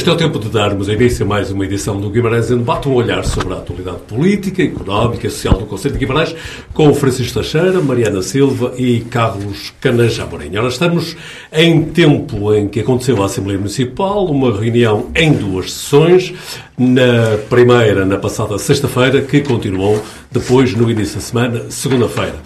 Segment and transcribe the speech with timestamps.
[0.00, 2.88] Este é o tempo de darmos início a mais uma edição do Guimarães em Debate,
[2.88, 6.34] um olhar sobre a atualidade política, económica e social do Conselho de Guimarães,
[6.72, 10.56] com Francisco Teixeira, Mariana Silva e Carlos Canaja Amorim.
[10.56, 11.14] Ora, estamos
[11.52, 16.32] em tempo em que aconteceu a Assembleia Municipal, uma reunião em duas sessões,
[16.78, 22.36] na primeira, na passada sexta-feira, que continuou depois no início da semana, segunda-feira.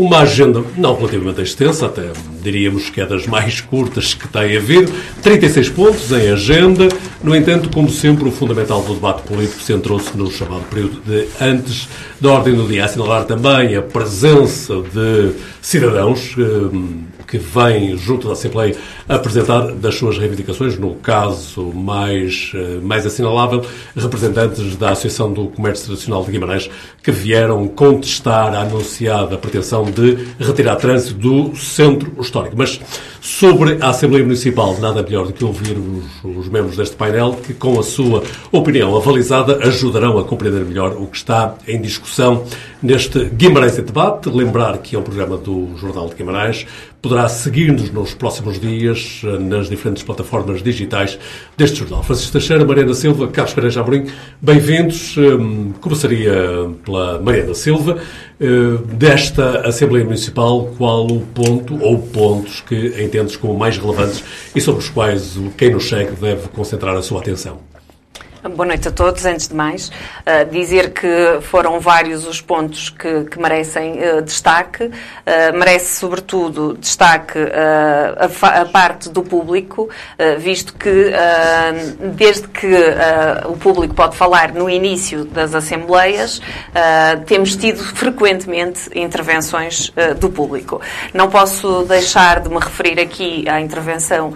[0.00, 2.10] Uma agenda não relativamente extensa, até
[2.42, 4.90] diríamos que é das mais curtas que tem havido.
[5.22, 6.88] 36 pontos em agenda.
[7.22, 11.86] No entanto, como sempre, o fundamental do debate político centrou-se no chamado período de antes
[12.18, 12.86] da ordem do dia.
[12.86, 18.76] Assinalar também a presença de cidadãos hum, que vêm junto da Assembleia
[19.08, 23.64] apresentar das suas reivindicações, no caso mais, eh, mais assinalável,
[23.96, 26.68] representantes da Associação do Comércio Tradicional de Guimarães
[27.02, 32.56] que vieram contestar a anunciada pretensão de retirar trânsito do centro histórico.
[32.58, 32.80] Mas
[33.20, 37.54] sobre a Assembleia Municipal, nada melhor do que ouvir os, os membros deste painel que,
[37.54, 42.44] com a sua opinião avalizada, ajudarão a compreender melhor o que está em discussão
[42.82, 44.28] neste Guimarães em Debate.
[44.28, 46.66] Lembrar que é um programa do Jornal de Guimarães.
[47.00, 51.18] Poderá seguir-nos nos próximos dias eh, nas diferentes plataformas digitais
[51.56, 52.02] deste jornal.
[52.02, 54.06] Francisco Teixeira, Mariana Silva, Carlos Pereira Amorim,
[54.40, 55.16] bem-vindos.
[55.16, 56.32] Hum, começaria
[56.84, 57.98] pela Mariana Silva.
[58.40, 58.46] Eh,
[58.94, 64.22] desta Assembleia Municipal, qual o ponto ou pontos que entendes como mais relevantes
[64.54, 67.69] e sobre os quais quem nos segue deve concentrar a sua atenção?
[68.42, 69.26] Boa noite a todos.
[69.26, 71.06] Antes de mais, uh, dizer que
[71.42, 74.84] foram vários os pontos que, que merecem uh, destaque.
[74.84, 79.90] Uh, merece, sobretudo, destaque a, a, parte do público,
[80.38, 81.12] visto que,
[82.16, 82.66] desde que
[83.48, 86.40] o público pode falar no início das Assembleias,
[87.26, 90.80] temos tido frequentemente intervenções do público.
[91.12, 94.34] Não posso deixar de me referir aqui à intervenção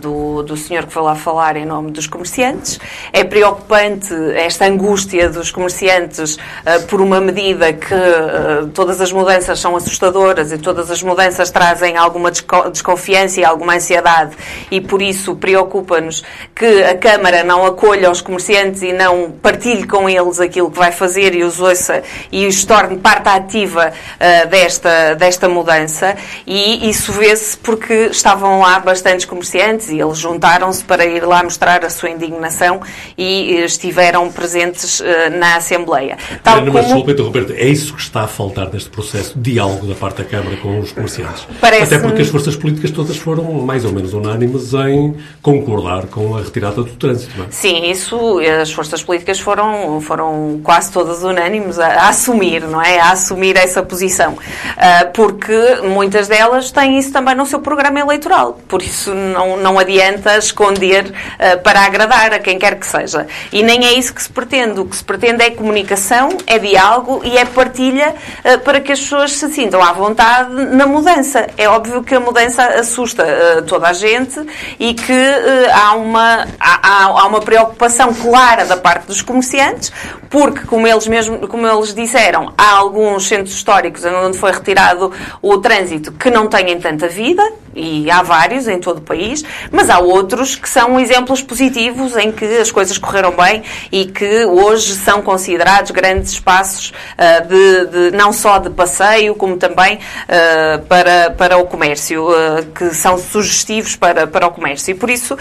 [0.00, 2.78] do, do senhor que foi lá falar em nome dos comerciantes.
[3.12, 9.60] É preocupante esta angústia dos comerciantes uh, por uma medida que uh, todas as mudanças
[9.60, 14.34] são assustadoras e todas as mudanças trazem alguma desconfiança e alguma ansiedade.
[14.70, 20.08] E por isso preocupa-nos que a Câmara não acolha os comerciantes e não partilhe com
[20.08, 22.02] eles aquilo que vai fazer e os ouça
[22.32, 26.16] e os torne parte ativa uh, desta, desta mudança.
[26.46, 31.84] E isso vê-se porque estavam lá bastantes comerciantes e eles juntaram-se para ir lá mostrar
[31.84, 32.80] a sua indignação
[33.18, 36.16] e e estiveram presentes eh, na Assembleia.
[36.42, 36.82] Tal Ana, como...
[36.82, 40.24] Mas, Roberto, é isso que está a faltar neste processo de diálogo da parte da
[40.24, 41.46] Câmara com os comerciantes.
[41.60, 41.94] Parece...
[41.94, 46.40] Até porque as forças políticas todas foram mais ou menos unânimes em concordar com a
[46.40, 47.42] retirada do trânsito.
[47.42, 47.46] É?
[47.50, 53.00] Sim, isso, as forças políticas foram, foram quase todas unânimes a, a assumir, não é?
[53.00, 54.32] A assumir essa posição.
[54.32, 58.58] Uh, porque muitas delas têm isso também no seu programa eleitoral.
[58.68, 63.15] Por isso não, não adianta esconder uh, para agradar a quem quer que seja.
[63.52, 64.80] E nem é isso que se pretende.
[64.80, 69.00] O que se pretende é comunicação, é diálogo e é partilha uh, para que as
[69.00, 71.46] pessoas se sintam à vontade na mudança.
[71.56, 74.38] É óbvio que a mudança assusta uh, toda a gente
[74.78, 79.92] e que uh, há, uma, há, há, uma preocupação clara da parte dos comerciantes,
[80.28, 85.58] porque, como eles, mesmo, como eles disseram, há alguns centros históricos onde foi retirado o
[85.58, 87.42] trânsito que não têm tanta vida,
[87.76, 92.32] e há vários em todo o país, mas há outros que são exemplos positivos em
[92.32, 93.62] que as coisas correram bem
[93.92, 99.56] e que hoje são considerados grandes espaços uh, de, de, não só de passeio, como
[99.56, 104.90] também uh, para, para o comércio, uh, que são sugestivos para, para o comércio.
[104.90, 105.36] E por isso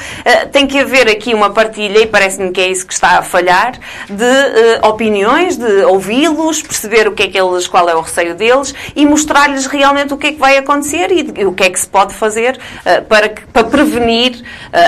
[0.51, 3.73] tem que haver aqui uma partilha, e parece-me que é isso que está a falhar,
[4.09, 8.73] de opiniões, de ouvi-los, perceber o que é que eles, qual é o receio deles
[8.95, 11.79] e mostrar-lhes realmente o que é que vai acontecer e, e o que é que
[11.79, 12.59] se pode fazer
[13.07, 14.43] para, que, para prevenir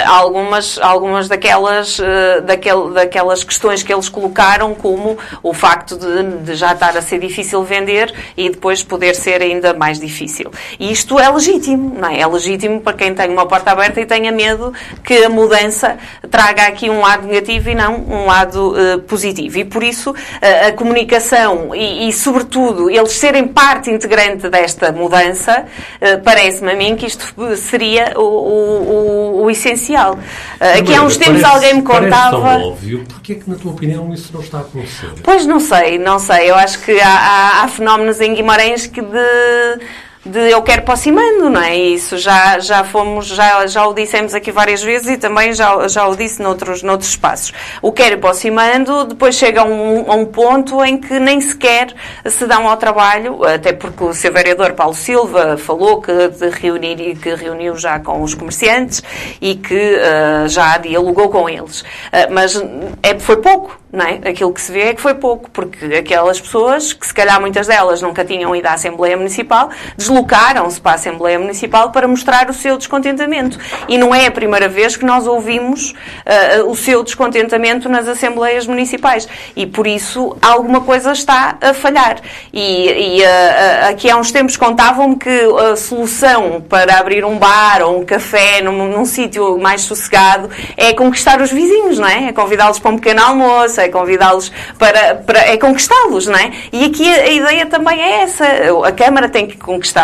[0.05, 6.55] algumas, algumas daquelas, uh, daquel, daquelas questões que eles colocaram, como o facto de, de,
[6.55, 10.51] já estar a ser difícil vender e depois poder ser ainda mais difícil.
[10.79, 12.19] E isto é legítimo, não é?
[12.19, 14.73] É legítimo para quem tem uma porta aberta e tenha medo
[15.03, 15.97] que a mudança
[16.29, 18.75] traga aqui um lado negativo e não um lado
[19.07, 19.57] positivo.
[19.57, 20.13] E por isso
[20.67, 25.65] a comunicação e, e, sobretudo, eles serem parte integrante desta mudança,
[26.23, 30.13] parece-me a mim que isto seria o, o, o essencial.
[30.15, 32.56] Uh, aqui há uns tempos alguém me contava.
[32.57, 35.09] Óbvio, porquê é que, na tua opinião, isso não está a acontecer?
[35.23, 36.49] Pois não sei, não sei.
[36.49, 39.79] Eu acho que há, há, há fenómenos em Guimarães que de
[40.27, 41.75] de eu quero aproximando, não é?
[41.75, 46.07] Isso já, já fomos, já, já o dissemos aqui várias vezes e também já, já
[46.07, 47.53] o disse noutros, noutros espaços.
[47.81, 51.93] O quero aproximando, depois chega a um, a um ponto em que nem sequer
[52.25, 56.11] se dão ao trabalho, até porque o seu vereador Paulo Silva falou que,
[56.59, 59.01] reunir, que reuniu já com os comerciantes
[59.41, 61.81] e que uh, já dialogou com eles.
[61.81, 61.85] Uh,
[62.31, 62.55] mas
[63.01, 64.29] é, foi pouco não é?
[64.29, 67.67] Aquilo que se vê é que foi pouco, porque aquelas pessoas, que se calhar muitas
[67.67, 69.69] delas nunca tinham ido à Assembleia Municipal,
[70.17, 73.59] deslocaram-se para a Assembleia Municipal para mostrar o seu descontentamento.
[73.87, 78.65] E não é a primeira vez que nós ouvimos uh, o seu descontentamento nas Assembleias
[78.65, 79.27] Municipais.
[79.55, 82.17] E por isso alguma coisa está a falhar.
[82.51, 87.81] E, e uh, aqui há uns tempos contavam-me que a solução para abrir um bar
[87.83, 92.29] ou um café num, num sítio mais sossegado é conquistar os vizinhos, não é?
[92.29, 96.51] É convidá-los para um pequeno almoço, é convidá-los para, para, é conquistá-los, não é?
[96.71, 98.45] E aqui a, a, ideia também é essa.
[98.85, 99.57] A Câmara tem que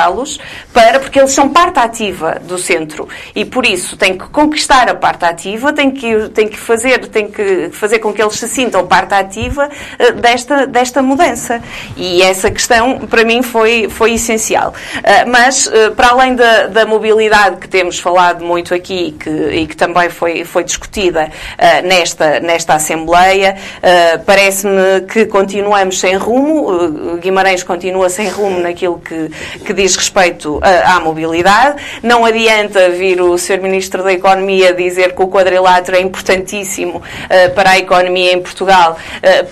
[0.03, 0.39] conquistá-los
[0.73, 4.95] para, porque eles são parte ativa do centro e por isso tem que conquistar a
[4.95, 8.85] parte ativa, tem que, tem que fazer, tem que fazer com que eles se sintam
[8.87, 11.61] parte ativa uh, desta, desta mudança.
[11.95, 14.73] E essa questão, para mim, foi, foi essencial.
[14.97, 19.67] Uh, mas, uh, para além da, da mobilidade que temos falado muito aqui que, e
[19.67, 21.29] que também foi, foi discutida
[21.83, 23.55] nesta, nesta Assembleia,
[24.25, 29.29] Parece-me que continuamos sem rumo, Guimarães continua sem rumo naquilo que,
[29.63, 31.81] que diz respeito à mobilidade.
[32.01, 33.61] Não adianta vir o Sr.
[33.61, 38.97] Ministro da Economia dizer que o quadrilátero é importantíssimo uh, para a economia em Portugal,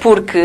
[0.02, 0.40] porque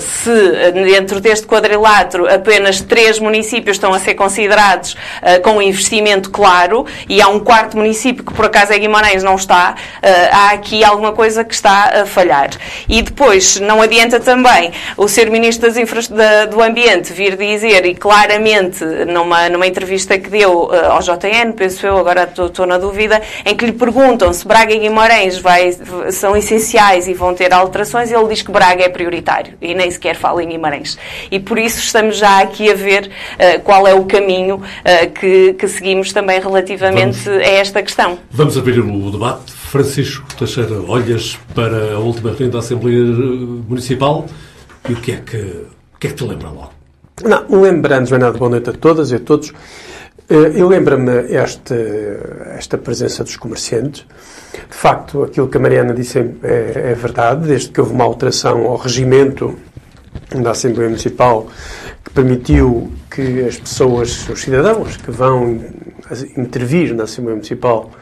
[0.00, 4.96] se dentro deste quadrilátero apenas três municípios estão a ser considerados
[5.42, 9.74] com investimento claro e há um quarto município que por acaso é Guimarães não está,
[10.32, 12.50] há aqui alguma coisa que está a falhar.
[12.88, 16.00] E depois, não adianta também o ser Ministro das Infra
[16.46, 18.84] do Ambiente vir dizer, e claramente
[19.24, 23.56] numa, numa entrevista que deu uh, ao JN, penso eu, agora estou na dúvida, em
[23.56, 25.76] que lhe perguntam se Braga e Guimarães vai,
[26.12, 30.16] são essenciais e vão ter alterações, ele diz que Braga é prioritário e nem sequer
[30.16, 30.98] fala em Guimarães.
[31.30, 35.54] E por isso estamos já aqui a ver uh, qual é o caminho uh, que,
[35.54, 38.18] que seguimos também relativamente vamos, a esta questão.
[38.30, 39.52] Vamos abrir o debate.
[39.52, 44.24] Francisco Teixeira, olhas para a última reunião da Assembleia Municipal
[44.88, 46.83] e o que é que, o que, é que te lembra logo?
[47.22, 49.52] Não, lembrando, Joana, boa noite a todas e a todos.
[50.28, 51.76] Eh, eu lembro-me esta,
[52.58, 54.04] esta presença dos comerciantes.
[54.52, 58.66] De facto, aquilo que a Mariana disse é, é verdade, desde que houve uma alteração
[58.66, 59.56] ao regimento
[60.34, 61.46] da Assembleia Municipal
[62.04, 65.64] que permitiu que as pessoas, os cidadãos que vão
[66.36, 67.92] intervir na Assembleia Municipal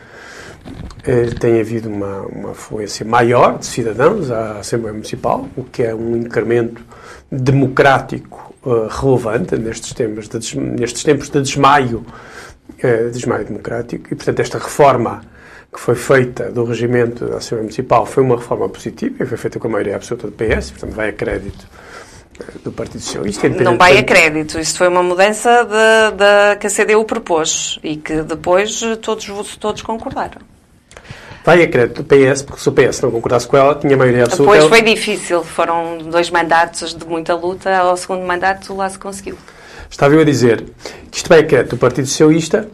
[1.04, 5.94] eh, tem havido uma, uma afluência maior de cidadãos à Assembleia Municipal, o que é
[5.94, 6.82] um incremento
[7.30, 12.04] democrático uh, relevante nestes tempos, de, nestes tempos de desmaio,
[12.82, 14.06] uh, desmaio democrático.
[14.12, 15.22] E, portanto, esta reforma
[15.72, 19.58] que foi feita do regimento da Assembleia Municipal foi uma reforma positiva e foi feita
[19.58, 21.66] com a maioria absoluta do PS, portanto, vai a crédito
[22.62, 23.48] do Partido Socialista.
[23.48, 24.58] Não vai a crédito.
[24.58, 29.82] Isto foi uma mudança de, de, que a CDU propôs e que depois todos, todos
[29.82, 30.51] concordaram.
[31.44, 34.24] Vai a crédito do PS, porque se o PS não concordasse com ela, tinha maioria
[34.24, 34.60] absoluta.
[34.60, 39.36] Depois foi difícil, foram dois mandatos de muita luta, ao segundo mandato lá se conseguiu.
[39.90, 40.64] Estava eu a dizer
[41.10, 42.68] que isto vai a crédito do Partido Socialista,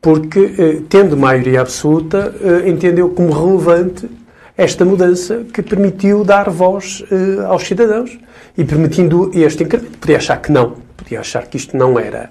[0.00, 4.08] porque, eh, tendo maioria absoluta, eh, entendeu como relevante
[4.56, 8.18] esta mudança que permitiu dar voz eh, aos cidadãos
[8.56, 9.98] e permitindo este incremento.
[9.98, 12.30] Podia achar que não, podia achar que isto não era,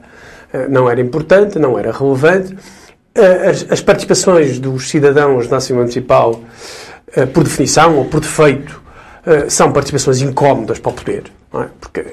[0.69, 2.57] não era importante, não era relevante eh,
[3.15, 6.41] as, as, participações dos cidadãos na Assembleia Municipal,
[7.15, 8.82] uh, por definição ou por defeito,
[9.25, 11.24] uh, são participações incómodas para o poder.
[11.53, 11.67] É?
[11.79, 12.03] Porque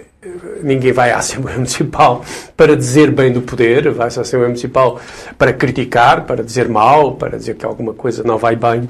[0.63, 2.23] ninguém vai à Assembleia Municipal
[2.55, 5.01] para dizer bem do poder, vai à Assembleia Municipal
[5.39, 8.89] para criticar, para dizer mal, para dizer que alguma coisa não vai bem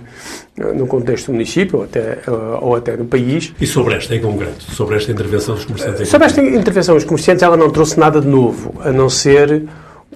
[0.74, 2.18] no contexto do município ou até,
[2.60, 3.54] ou até no país.
[3.60, 4.64] E sobre esta em concreto?
[4.72, 6.08] Sobre esta intervenção dos comerciantes?
[6.08, 9.68] Sobre esta intervenção dos comerciantes, ela não trouxe nada de novo, a não ser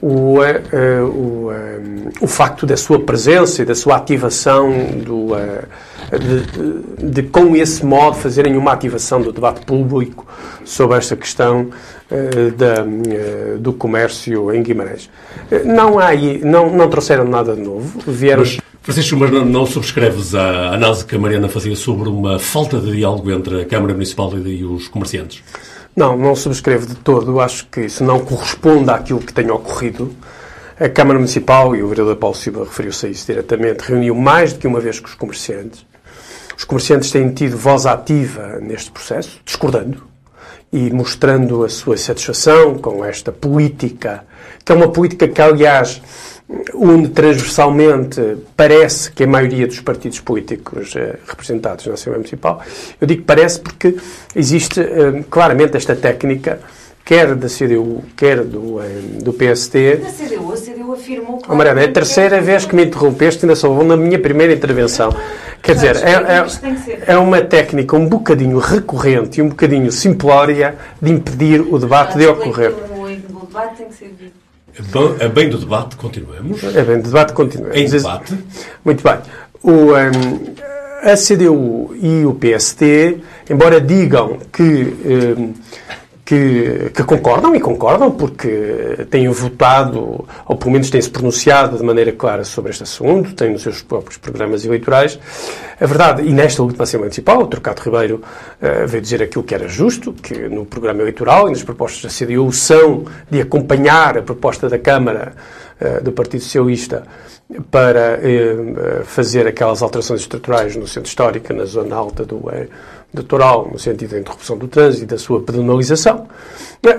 [0.05, 4.71] o, uh, o, um, o facto da sua presença e da sua ativação
[5.03, 5.67] do, uh,
[6.13, 10.27] de, de, de, com esse modo, fazerem uma ativação do debate público
[10.63, 11.71] sobre esta questão
[12.11, 12.85] uh, da,
[13.59, 15.09] do comércio em Guimarães.
[15.65, 17.99] não, há aí, não, não trouxeram nada de novo.
[18.07, 18.43] Vieram...
[18.43, 22.79] Mas, Francisco, mas não, não subscreves a análise que a Mariana fazia sobre uma falta
[22.79, 25.43] de diálogo entre a Câmara Municipal e os comerciantes?
[25.97, 27.41] Não, não subscrevo de todo.
[27.41, 30.15] Acho que isso não corresponde àquilo que tem ocorrido.
[30.79, 34.59] A Câmara Municipal, e o vereador Paulo Silva referiu-se a isso diretamente, reuniu mais do
[34.59, 35.87] que uma vez com os comerciantes.
[36.57, 40.03] Os comerciantes têm tido voz ativa neste processo, discordando,
[40.73, 44.25] e mostrando a sua satisfação com esta política,
[44.65, 46.03] que é uma política que, aliás,
[46.75, 52.61] une transversalmente, parece que a maioria dos partidos políticos eh, representados na Assembleia Municipal.
[53.01, 53.97] Eu digo parece porque
[54.35, 56.61] existe eh, claramente esta técnica
[57.05, 58.87] quer da CDU, quer do, eh,
[59.23, 59.97] do PST.
[59.97, 61.51] Da CDU, a CDU afirmou que.
[61.51, 64.53] Oh, Mariana, é a terceira vez que me interrompeste, ainda só vou na minha primeira
[64.53, 65.15] intervenção.
[65.63, 71.11] Quer dizer, é, é, é, uma técnica um bocadinho recorrente e um bocadinho simplória de
[71.11, 72.73] impedir o debate de ocorrer.
[72.73, 74.15] O debate tem que ser
[75.21, 76.63] é bem do debate, continuamos.
[76.65, 77.77] É bem do debate, continuamos.
[77.77, 78.39] Em debate.
[78.85, 79.19] Muito bem.
[79.63, 80.55] O, um,
[81.03, 85.55] a CDU e o PST, embora digam que um,
[86.25, 92.13] que, que, concordam, e concordam porque têm votado, ou pelo menos têm-se pronunciado de maneira
[92.13, 95.19] clara sobre este assunto, têm nos seus próprios programas eleitorais.
[95.79, 99.55] A verdade, e nesta última Assembleia Municipal, o Trocado Ribeiro uh, veio dizer aquilo que
[99.55, 104.23] era justo, que no programa eleitoral e nas propostas da CDU são de acompanhar a
[104.23, 105.35] proposta da Câmara
[105.81, 107.03] uh, do Partido Socialista
[107.71, 112.49] para uh, fazer aquelas alterações estruturais no centro histórico, na zona alta do
[113.15, 116.27] doutoral, no sentido da interrupção do trânsito e da sua pedonalização.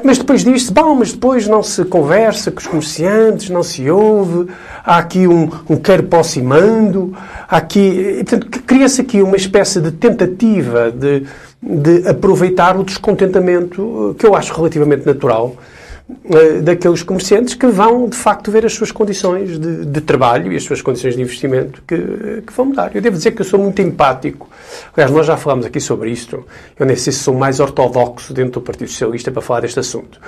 [0.03, 4.50] Mas depois diz-se, bom, mas depois não se conversa com os comerciantes, não se ouve,
[4.84, 7.15] há aqui um, um quero posse e mando,
[7.48, 8.24] há aqui...
[8.27, 11.25] Portanto, cria-se aqui uma espécie de tentativa de,
[11.62, 15.75] de aproveitar o descontentamento, que eu acho relativamente natural, eh,
[16.63, 20.63] daqueles comerciantes que vão, de facto, ver as suas condições de, de trabalho e as
[20.63, 22.95] suas condições de investimento que, que, vão mudar.
[22.95, 24.47] Eu devo dizer que eu sou muito empático.
[24.95, 26.45] Aliás, nós já falámos aqui sobre isto.
[26.79, 30.19] Eu nem sei se sou mais ortodoxo dentro do Partido Socialista para falar deste assunto.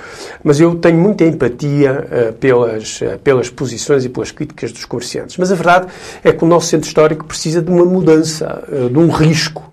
[0.42, 5.36] Mas eu tenho muita empatia uh, pelas, uh, pelas posições e pelas críticas dos comerciantes.
[5.36, 5.86] Mas a verdade
[6.24, 9.72] é que o nosso centro histórico precisa de uma mudança, uh, de um risco,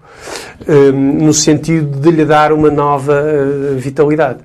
[0.91, 3.24] no sentido de lhe dar uma nova
[3.75, 4.39] vitalidade.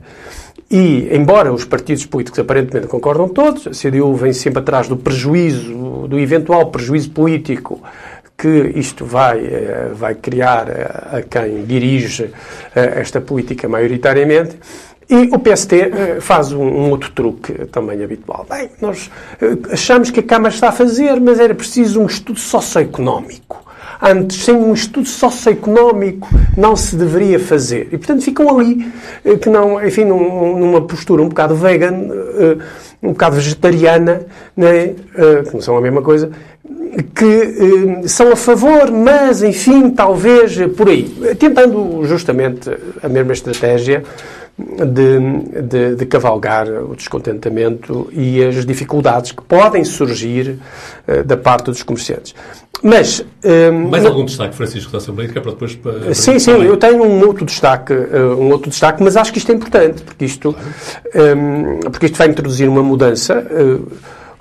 [0.70, 6.06] E, embora os partidos políticos aparentemente concordam todos, a CDU vem sempre atrás do prejuízo,
[6.06, 7.82] do eventual prejuízo político
[8.38, 12.30] que isto vai, eh, vai criar eh, a quem dirige
[12.74, 14.58] eh, esta política maioritariamente.
[15.08, 18.46] E o PST faz um, um, outro truque também habitual.
[18.48, 19.10] Bem, nós
[19.72, 23.59] achamos que a Câmara está a fazer, mas era preciso um estudo socioeconómico
[24.02, 27.88] antes, sem um estudo socioeconómico, não se deveria fazer.
[27.92, 28.86] E, portanto, ficam ali,
[29.24, 32.56] eh, que não, enfim, numa postura um bocado vegan, eh,
[33.02, 34.22] um bocado vegetariana,
[34.56, 34.94] né?
[35.46, 36.30] que não são a mesma coisa,
[37.14, 41.04] que são a favor, mas, enfim, talvez por aí.
[41.38, 42.70] Tentando justamente
[43.02, 44.02] a mesma estratégia
[44.86, 50.58] de, de, de, cavalgar o descontentamento e as dificuldades que podem surgir
[51.08, 52.34] uh, da parte dos comerciantes.
[52.82, 53.24] Mas.
[53.44, 55.74] Um, Mais algum destaque, Francisco, da Assembleia, que é para depois.
[55.74, 59.38] Para, sim, sim, eu tenho um outro destaque, uh, um outro destaque, mas acho que
[59.38, 60.54] isto é importante, porque isto,
[61.14, 63.46] um, porque isto vai introduzir uma mudança.
[63.50, 63.86] Uh,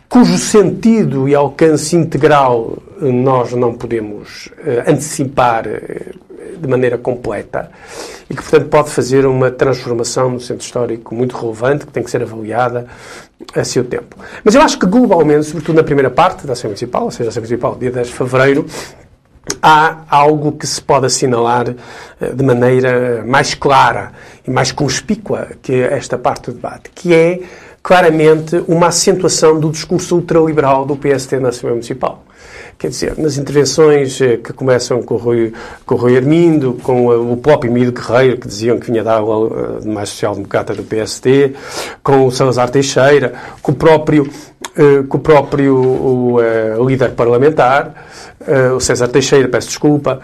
[0.10, 4.50] cujo sentido e alcance integral nós não podemos
[4.86, 5.66] antecipar
[6.60, 7.72] de maneira completa
[8.30, 12.12] e que, portanto, pode fazer uma transformação no centro histórico muito relevante, que tem que
[12.12, 12.88] ser avaliada
[13.56, 14.16] a seu tempo.
[14.44, 17.32] Mas eu acho que, globalmente, sobretudo na primeira parte da Assembleia Municipal, ou seja, a
[17.32, 18.66] Assembleia Municipal, dia 10 de fevereiro,
[19.62, 21.74] há algo que se pode assinalar
[22.22, 24.12] eh, de maneira mais clara
[24.48, 27.40] e mais conspícua que esta parte do debate, que é
[27.90, 32.24] claramente uma acentuação do discurso ultraliberal do PST na Assembleia Municipal.
[32.78, 35.52] Quer dizer, nas intervenções eh, que começam com o Rui,
[35.88, 39.80] com o Rui Armindo, com o próprio Emílio Guerreiro, que diziam que vinha da aula
[39.80, 41.54] de mais social-democrata do PSD,
[42.04, 44.30] com o Salazar Teixeira, com o próprio,
[44.78, 48.06] eh, com o próprio o, o eh, líder parlamentar,
[48.74, 50.22] o César Teixeira, peço desculpa,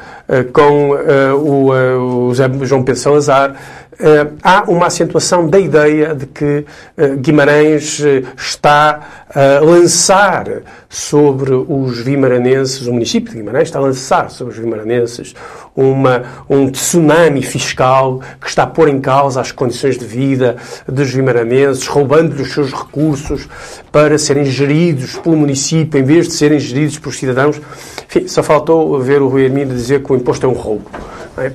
[0.53, 0.91] com
[1.35, 3.55] o, o João Pedro Salazar,
[3.97, 6.65] Uh, há uma acentuação da ideia de que
[6.97, 13.81] uh, Guimarães uh, está a lançar sobre os vimaranenses, o município de Guimarães está a
[13.81, 15.33] lançar sobre os vimaranenses
[15.73, 21.11] uma, um tsunami fiscal que está a pôr em causa as condições de vida dos
[21.11, 23.47] vimaranenses, roubando-lhes os seus recursos
[23.91, 27.61] para serem geridos pelo município em vez de serem geridos pelos cidadãos.
[28.07, 30.89] Enfim, só faltou ver o Rui Hermínio dizer que o imposto é um roubo?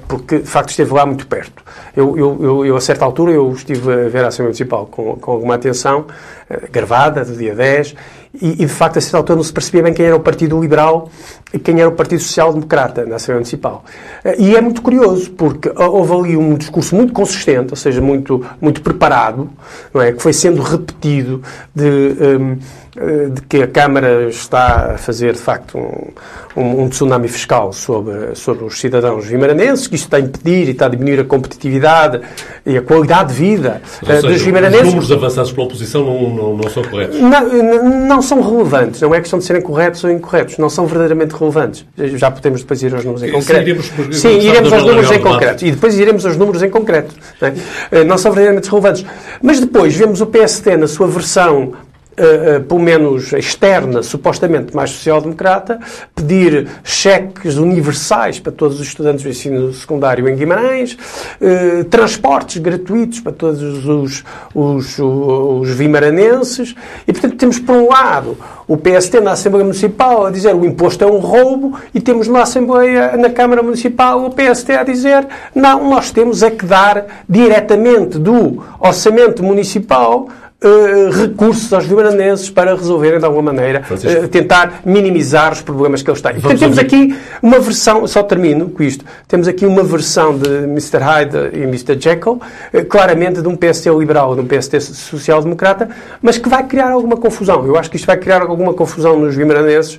[0.09, 1.63] Porque de facto esteve lá muito perto.
[1.97, 5.31] Eu, eu, eu, a certa altura, eu estive a ver a Assembleia Municipal com, com
[5.31, 6.07] alguma atenção,
[6.49, 7.95] eh, gravada, do dia 10,
[8.41, 10.61] e, e, de facto a certa altura não se percebia bem quem era o Partido
[10.61, 11.11] Liberal
[11.53, 13.85] e quem era o Partido Social Democrata na Assembleia Municipal.
[14.25, 18.45] Eh, e é muito curioso, porque houve ali um discurso muito consistente, ou seja, muito,
[18.61, 19.51] muito preparado,
[19.93, 20.13] não é?
[20.13, 21.43] que foi sendo repetido
[21.75, 22.17] de.
[22.39, 22.59] Um,
[22.95, 26.09] de que a Câmara está a fazer, de facto, um,
[26.57, 30.71] um, um, tsunami fiscal sobre, sobre os cidadãos vimaranenses, que isto está a impedir e
[30.73, 32.21] está a diminuir a competitividade
[32.67, 34.89] e a qualidade de vida uh, seja, dos vimaranenses.
[34.89, 37.21] Os números avançados pela oposição não, não, não são corretos?
[37.21, 39.01] Não, não, são relevantes.
[39.01, 40.59] Não é questão de serem corretos ou incorretos.
[40.59, 41.87] Não são verdadeiramente relevantes.
[41.97, 43.83] Já podemos depois ir aos números em concreto.
[43.83, 45.65] Sim, iremos, Sim, iremos aos números em concreto.
[45.65, 47.15] E depois iremos aos números em concreto.
[47.41, 47.55] Não, é?
[47.93, 49.05] Eh, não são verdadeiramente relevantes.
[49.41, 51.73] Mas depois vemos o PST na sua versão
[52.21, 55.81] uh, pelo menos externa, supostamente mais social-democrata,
[56.15, 60.97] pedir cheques universais para todos os estudantes do ensino secundário em Guimarães,
[61.41, 64.25] uh, transportes gratuitos para todos os,
[64.55, 66.75] os, os vimaranenses.
[67.07, 68.37] E, portanto, temos, por um lado,
[68.69, 72.43] o PST na Assembleia Municipal a dizer o imposto é um roubo e temos na
[72.43, 78.19] Assembleia, na Câmara Municipal, o PST a dizer não, nós temos é que dar diretamente
[78.19, 80.29] do orçamento municipal
[80.63, 86.11] Uh, recursos aos vimaranenses para resolverem de alguma maneira, uh, tentar minimizar os problemas que
[86.11, 86.35] eles têm.
[86.35, 90.99] Portanto, temos aqui uma versão, só termino com isto, temos aqui uma versão de Mr.
[90.99, 91.99] Hyde e Mr.
[91.99, 95.89] Jekyll, uh, claramente de um PST liberal, de um PST social-democrata,
[96.21, 97.67] mas que vai criar alguma confusão.
[97.67, 99.99] Eu acho que isto vai criar alguma confusão nos vimaranenses,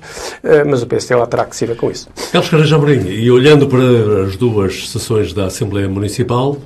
[0.68, 2.08] mas o PST lá terá que se ver com isso.
[2.30, 6.56] Carlos Carajão Marinho, e olhando para as duas sessões da Assembleia Municipal,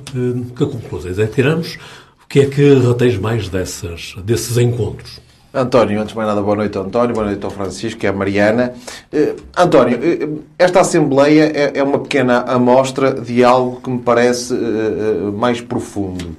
[0.55, 1.79] que conclusões é que tiramos?
[2.27, 5.21] O que é que retens mais dessas, desses encontros?
[5.53, 8.73] António, antes de mais nada, boa noite António, boa noite ao Francisco e à Mariana.
[9.13, 14.53] Uh, António, uh, esta Assembleia é, é, uma pequena amostra de algo que me parece
[14.53, 16.35] uh, mais profundo,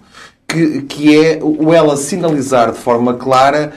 [0.47, 3.73] que, que é o ela sinalizar de forma clara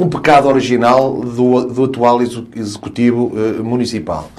[0.00, 4.30] um pecado original do, do atual Executivo Municipal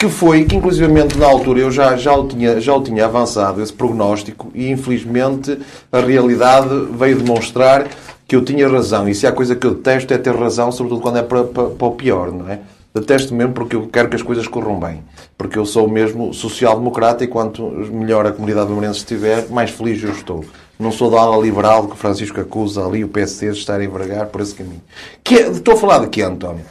[0.00, 3.62] que foi que, inclusivamente, na altura eu já, já, o tinha, já o tinha avançado,
[3.62, 5.58] esse prognóstico, e infelizmente
[5.92, 7.86] a realidade veio demonstrar
[8.26, 9.06] que eu tinha razão.
[9.06, 11.64] E se há coisa que eu detesto é ter razão, sobretudo quando é para, para,
[11.64, 12.60] para o pior, não é?
[12.94, 15.02] Detesto mesmo porque eu quero que as coisas corram bem.
[15.36, 20.12] Porque eu sou mesmo social-democrata e quanto melhor a comunidade marense estiver, mais feliz eu
[20.12, 20.46] estou.
[20.78, 23.84] Não sou da ala liberal que o Francisco acusa ali o PSD de estar a
[23.84, 24.80] envergar por esse caminho.
[25.22, 26.64] Que é, estou a falar de quê, António?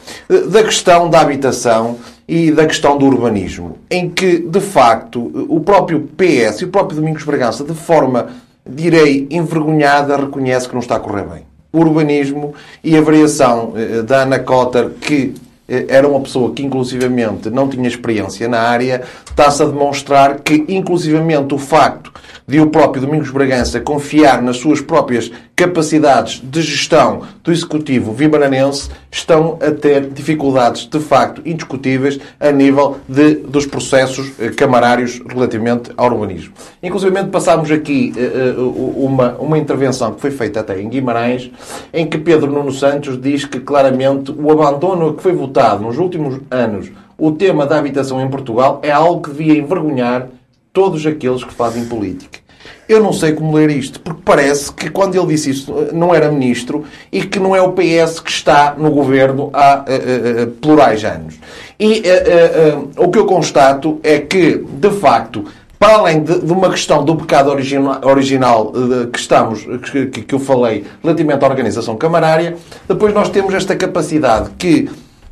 [0.49, 6.07] Da questão da habitação e da questão do urbanismo, em que, de facto, o próprio
[6.15, 8.27] PS e o próprio Domingos Bragança, de forma,
[8.63, 11.41] direi, envergonhada, reconhece que não está a correr bem.
[11.73, 15.33] O urbanismo e a variação eh, da Ana Cotter, que
[15.67, 20.65] eh, era uma pessoa que inclusivamente não tinha experiência na área, está-se a demonstrar que
[20.67, 22.13] inclusivamente o facto
[22.49, 28.89] de o próprio Domingos Bragança confiar nas suas próprias capacidades de gestão do Executivo vimaranense
[29.11, 35.91] estão a ter dificuldades de facto indiscutíveis a nível de, dos processos eh, camarários relativamente
[35.95, 36.51] ao urbanismo.
[36.81, 41.51] Inclusive passámos aqui uh, uma, uma intervenção que foi feita até em Guimarães,
[41.93, 46.39] em que Pedro Nuno Santos diz que claramente o abandono que foi votado nos últimos
[46.49, 50.29] anos o tema da habitação em Portugal é algo que devia envergonhar
[50.73, 52.39] todos aqueles que fazem política.
[52.87, 56.31] Eu não sei como ler isto, porque parece que quando ele disse isso não era
[56.31, 61.03] ministro e que não é o PS que está no governo há uh, uh, plurais
[61.03, 61.35] anos.
[61.79, 65.45] E uh, o que eu constato é que, de facto,
[65.77, 68.73] para além de, de uma questão do pecado original,
[69.13, 74.49] que estamos, que, que eu falei relativamente à organização camarária, depois nós temos esta capacidade
[74.57, 74.89] que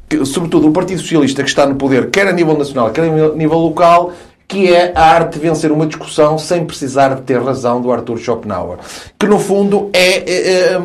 [0.09, 3.35] que, sobretudo o Partido Socialista que está no poder, quer a nível nacional, quer a
[3.35, 4.13] nível local,
[4.47, 8.17] que é a arte de vencer uma discussão sem precisar de ter razão do Arthur
[8.17, 8.77] Schopenhauer.
[9.19, 10.79] Que, no fundo, é, é,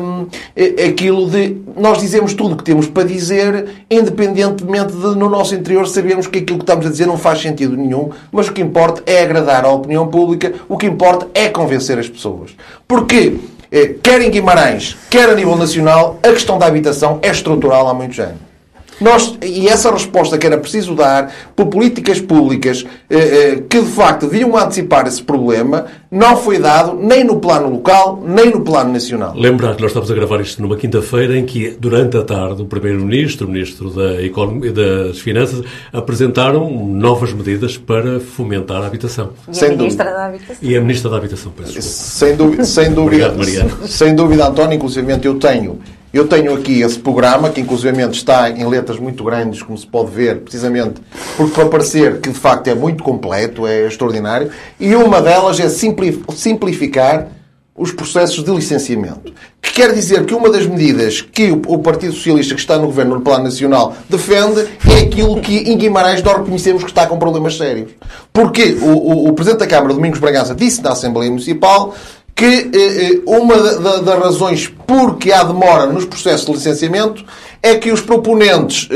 [0.55, 5.29] é, é aquilo de nós dizemos tudo o que temos para dizer, independentemente de, no
[5.29, 8.53] nosso interior, sabermos que aquilo que estamos a dizer não faz sentido nenhum, mas o
[8.53, 12.51] que importa é agradar à opinião pública, o que importa é convencer as pessoas.
[12.85, 13.37] Porque,
[13.71, 17.93] eh, quer em Guimarães, quer a nível nacional, a questão da habitação é estrutural há
[17.93, 18.52] muitos anos.
[18.99, 23.89] Nós, e essa resposta que era preciso dar por políticas públicas eh, eh, que de
[23.89, 28.93] facto deviam antecipar esse problema, não foi dado nem no plano local, nem no plano
[28.93, 29.33] nacional.
[29.35, 32.65] Lembrar que nós estamos a gravar isto numa quinta-feira em que, durante a tarde, o
[32.65, 39.31] Primeiro-Ministro, o Ministro da Economia, das Finanças, apresentaram novas medidas para fomentar a habitação.
[39.49, 40.19] E sem a Ministra dúvida.
[40.19, 40.57] da Habitação.
[40.61, 45.11] E a Ministra da Habitação, peço Sem dúvida, sem dúvida, Obrigado, sem dúvida, António, inclusive
[45.23, 45.79] eu tenho
[46.13, 50.11] eu tenho aqui esse programa, que inclusive está em letras muito grandes, como se pode
[50.11, 51.01] ver, precisamente
[51.35, 55.67] porque para parecer que de facto é muito completo, é extraordinário, e uma delas é
[55.67, 57.29] simplificar
[57.75, 59.33] os processos de licenciamento.
[59.59, 63.15] Que quer dizer que uma das medidas que o Partido Socialista que está no governo
[63.15, 67.57] no plano nacional defende é aquilo que em Guimarães nós reconhecemos que está com problemas
[67.57, 67.91] sérios.
[68.31, 71.95] Porque o, o, o Presidente da Câmara, Domingos Bragança, disse na Assembleia Municipal
[72.35, 73.55] que uma
[74.01, 77.23] das razões porque há demora nos processos de licenciamento
[77.61, 78.89] é que os proponentes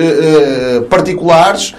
[0.89, 1.75] particulares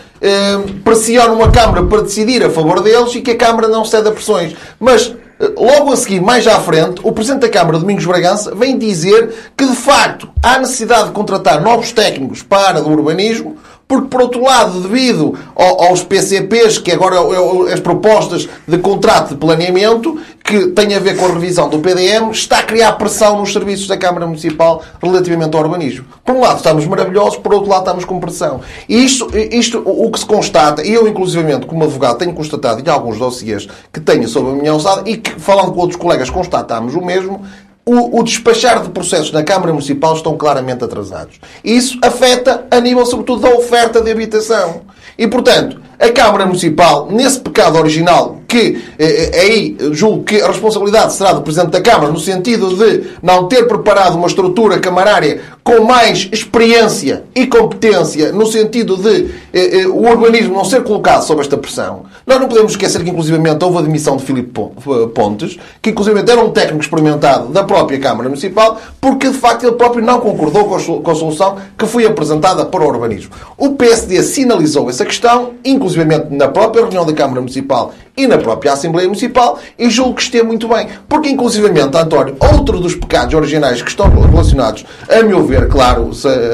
[0.84, 4.12] pressionam a Câmara para decidir a favor deles e que a Câmara não cede a
[4.12, 4.54] pressões.
[4.78, 5.14] Mas
[5.56, 9.64] Logo a seguir, mais à frente, o Presidente da Câmara, Domingos Bragança, vem dizer que,
[9.64, 13.56] de facto, há necessidade de contratar novos técnicos para do urbanismo,
[13.88, 19.37] porque, por outro lado, devido aos PCPs, que agora é as propostas de contrato de
[19.37, 23.53] planeamento, que têm a ver com a revisão do PDM, está a criar pressão nos
[23.53, 26.05] serviços da Câmara Municipal relativamente ao urbanismo.
[26.24, 28.61] Por um lado estamos maravilhosos, por outro lado estamos com pressão.
[28.87, 32.90] E isto, isto o que se constata, e eu inclusivamente como advogado tenho constatado em
[32.90, 36.94] alguns dossiês que tenho sobre a minha alçada e que falando com outros colegas constatamos
[36.94, 37.42] o mesmo,
[37.88, 41.40] o, o, despachar de processos na Câmara Municipal estão claramente atrasados.
[41.64, 44.83] Isso afeta a nível, sobretudo, da oferta de habitação.
[45.16, 50.48] E, portanto, a Câmara Municipal, nesse pecado original, que eh, eh, aí julgo que a
[50.48, 55.40] responsabilidade será do Presidente da Câmara, no sentido de não ter preparado uma estrutura camarária
[55.68, 61.20] com mais experiência e competência, no sentido de eh, eh, o urbanismo não ser colocado
[61.20, 62.04] sob esta pressão.
[62.26, 66.30] Nós não podemos esquecer que, inclusivamente, houve a demissão de Filipe eh, Pontes, que, inclusivamente,
[66.30, 70.64] era um técnico experimentado da própria Câmara Municipal, porque, de facto, ele próprio não concordou
[70.64, 73.30] com a solução que foi apresentada para o urbanismo.
[73.58, 78.72] O PSD sinalizou essa questão, inclusivamente na própria reunião da Câmara Municipal e na própria
[78.72, 80.88] Assembleia Municipal, e julgo que esteve muito bem.
[81.09, 86.11] Porque, inclusivamente, António, outro dos pecados originais que estão relacionados, a meu ver, claro,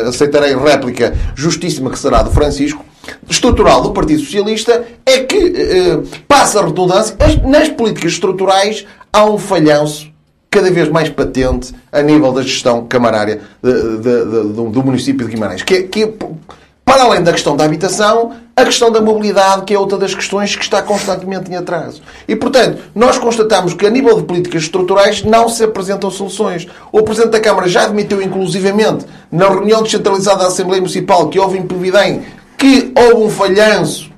[0.07, 2.85] aceitarei réplica justíssima que será do Francisco,
[3.29, 5.98] estrutural do Partido Socialista, é que, eh,
[6.29, 10.12] passa a redundância, nas políticas estruturais há um falhanço
[10.50, 15.33] cada vez mais patente a nível da gestão camarária de, de, de, do município de
[15.33, 15.62] Guimarães.
[15.62, 16.14] Que, que
[16.85, 20.55] para além da questão da habitação, a questão da mobilidade, que é outra das questões
[20.55, 22.03] que está constantemente em atraso.
[22.29, 26.68] E, portanto, nós constatamos que, a nível de políticas estruturais, não se apresentam soluções.
[26.92, 31.59] O Presidente da Câmara já admitiu, inclusivamente, na reunião descentralizada da Assembleia Municipal, que houve
[31.59, 31.66] em
[32.57, 34.14] que houve um falhanço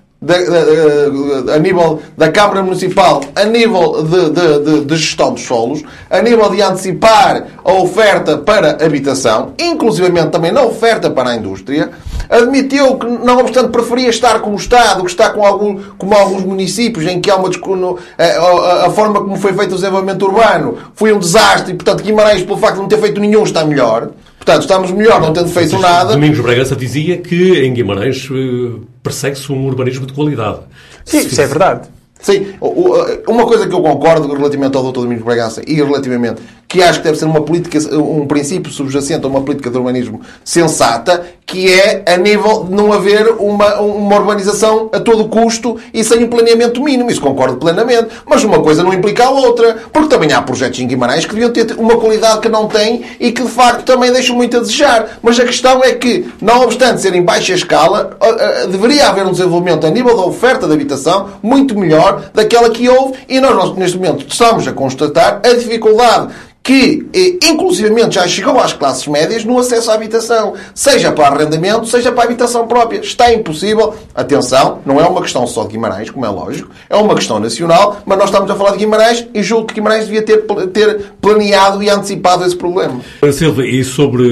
[1.54, 6.20] a nível da Câmara Municipal, a nível de, de, de, de, gestão dos solos, a
[6.20, 11.90] nível de antecipar a oferta para habitação, inclusivamente também na oferta para a indústria,
[12.28, 17.06] admitiu que, não obstante, preferia estar como Estado, que está com algum, como alguns municípios,
[17.06, 21.12] em que há uma a, a, a, forma como foi feito o desenvolvimento urbano foi
[21.12, 24.10] um desastre e, portanto, Guimarães, pelo facto de não ter feito nenhum, está melhor.
[24.38, 26.12] Portanto, estamos melhor não tendo feito nada.
[26.12, 30.60] Domingos Bragança dizia que em Guimarães eh, persegue-se um urbanismo de qualidade.
[31.04, 31.88] Sim, isso é verdade.
[32.20, 32.46] Sim,
[33.28, 35.00] uma coisa que eu concordo relativamente ao Dr.
[35.00, 39.28] Domingos Bragança e relativamente que acho que deve ser uma política, um princípio subjacente a
[39.28, 44.90] uma política de urbanismo sensata, que é a nível de não haver uma, uma urbanização
[44.92, 47.08] a todo custo e sem um planeamento mínimo.
[47.08, 48.08] Isso concordo plenamente.
[48.26, 49.76] Mas uma coisa não implica a outra.
[49.92, 53.30] Porque também há projetos em Guimarães que deviam ter uma qualidade que não têm e
[53.30, 55.18] que de facto também deixam muito a desejar.
[55.22, 58.18] Mas a questão é que, não obstante ser em baixa escala,
[58.68, 63.14] deveria haver um desenvolvimento a nível da oferta de habitação muito melhor daquela que houve
[63.28, 66.34] e nós neste momento estamos a constatar a dificuldade
[66.66, 71.86] que, eh, inclusivamente, já chegou às classes médias no acesso à habitação, seja para arrendamento,
[71.86, 72.98] seja para a habitação própria.
[72.98, 73.94] Está impossível.
[74.12, 77.98] Atenção, não é uma questão só de Guimarães, como é lógico, é uma questão nacional,
[78.04, 80.38] mas nós estamos a falar de Guimarães e julgo que Guimarães devia ter,
[80.72, 83.00] ter planeado e antecipado esse problema.
[83.32, 84.24] Silva, e sobre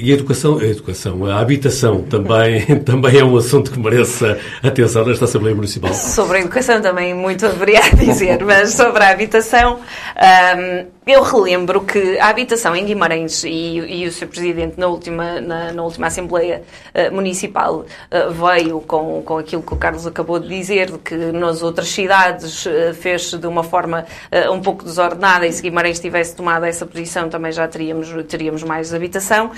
[0.00, 5.04] e a educação, a educação, a habitação também, também é um assunto que mereça atenção
[5.04, 5.92] nesta Assembleia Municipal.
[5.94, 9.80] Sobre a educação também muito haveria a dizer, mas sobre a habitação,
[10.16, 14.28] hum, eu relembro que a habitação em Guimarães e, e o Sr.
[14.28, 16.62] Presidente na última, na, na última Assembleia
[16.94, 21.16] uh, Municipal uh, veio com, com aquilo que o Carlos acabou de dizer, de que
[21.16, 24.06] nas outras cidades uh, fez de uma forma
[24.52, 28.94] um pouco desordenada e se Guimarães tivesse tomado essa posição também já teríamos, teríamos mais
[28.94, 29.50] habitação.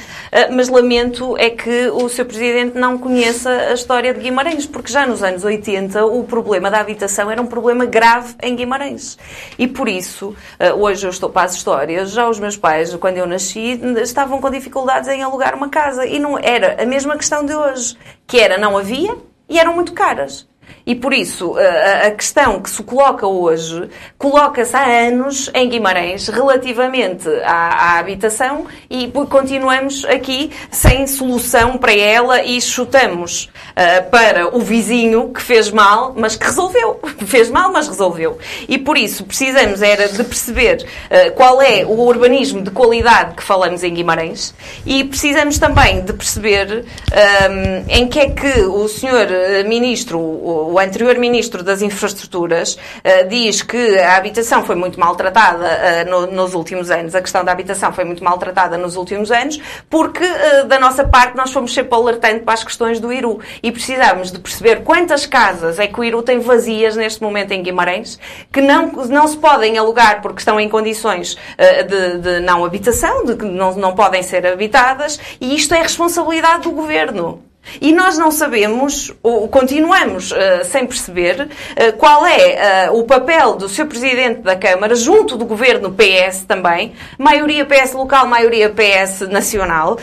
[0.52, 2.24] mas lamento é que o Sr.
[2.24, 6.80] Presidente não conheça a história de Guimarães, porque já nos anos 80 o problema da
[6.80, 9.18] habitação era um problema grave em Guimarães.
[9.59, 10.35] E por isso,
[10.76, 15.09] hoje eu estou as histórias, já os meus pais, quando eu nasci, estavam com dificuldades
[15.09, 16.07] em alugar uma casa.
[16.07, 19.16] E não era a mesma questão de hoje, que era não havia
[19.49, 20.49] e eram muito caras.
[20.87, 27.29] E por isso, a, questão que se coloca hoje, coloca-se há anos em Guimarães relativamente
[27.44, 34.61] à, à, habitação e continuamos aqui sem solução para ela e chutamos uh, para o
[34.61, 37.01] vizinho que fez mal, mas que resolveu.
[37.25, 38.38] Fez mal, mas resolveu.
[38.68, 43.42] E por isso precisamos era de perceber uh, qual é o urbanismo de qualidade que
[43.42, 49.27] falamos em Guimarães e precisamos também de perceber um, em que é que o senhor
[49.66, 55.65] ministro, o, o anterior Ministro das Infraestruturas uh, diz que a habitação foi muito maltratada
[55.65, 59.61] uh, no, nos últimos anos, a questão da habitação foi muito maltratada nos últimos anos,
[59.89, 63.71] porque uh, da nossa parte nós fomos sempre alertando para as questões do Iru e
[63.71, 68.19] precisamos de perceber quantas casas é que o Iru tem vazias neste momento em Guimarães,
[68.53, 71.37] que não, não se podem alugar porque estão em condições
[71.89, 76.65] de, de não habitação, de que não, não podem ser habitadas, e isto é responsabilidade
[76.65, 77.54] do Governo.
[77.81, 83.57] E nós não sabemos, ou continuamos uh, sem perceber, uh, qual é uh, o papel
[83.57, 89.20] do seu Presidente da Câmara, junto do Governo PS também, maioria PS local, maioria PS
[89.29, 89.98] nacional,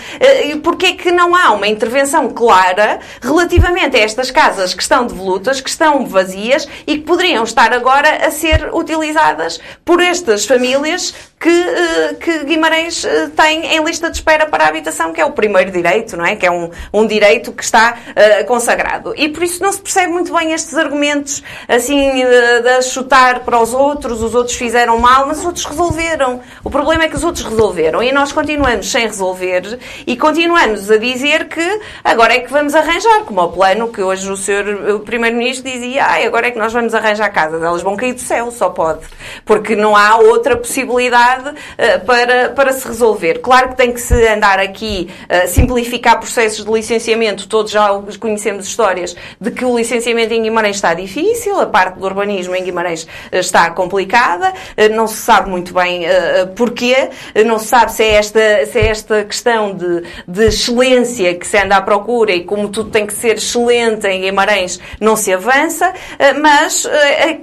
[0.45, 5.05] e porque é que não há uma intervenção clara relativamente a estas casas que estão
[5.05, 11.13] devolutas, que estão vazias e que poderiam estar agora a ser utilizadas por estas famílias
[11.39, 13.03] que, que Guimarães
[13.35, 16.35] tem em lista de espera para a habitação, que é o primeiro direito, não é?
[16.35, 19.13] Que é um, um direito que está uh, consagrado.
[19.15, 23.59] E por isso não se percebe muito bem estes argumentos assim uh, de chutar para
[23.59, 26.41] os outros, os outros fizeram mal, mas os outros resolveram.
[26.63, 30.97] O problema é que os outros resolveram e nós continuamos sem resolver e continuamos a
[30.97, 35.69] dizer que agora é que vamos arranjar, como o plano que hoje o senhor Primeiro-Ministro
[35.69, 38.69] dizia, ah, agora é que nós vamos arranjar casas, elas vão cair do céu, só
[38.69, 39.01] pode.
[39.45, 43.39] Porque não há outra possibilidade uh, para, para se resolver.
[43.39, 48.67] Claro que tem que se andar aqui, uh, simplificar processos de licenciamento todos já conhecemos
[48.67, 53.07] histórias de que o licenciamento em Guimarães está difícil, a parte do urbanismo em Guimarães
[53.31, 57.09] eh, está complicada, eh, não se sabe muito bem uh, porquê,
[57.45, 61.57] não se sabe se é esta, se é esta questão de, de excelência que se
[61.57, 65.93] anda à procura e como tudo tem que ser excelente em Guimarães não se avança,
[66.39, 66.89] mas uh,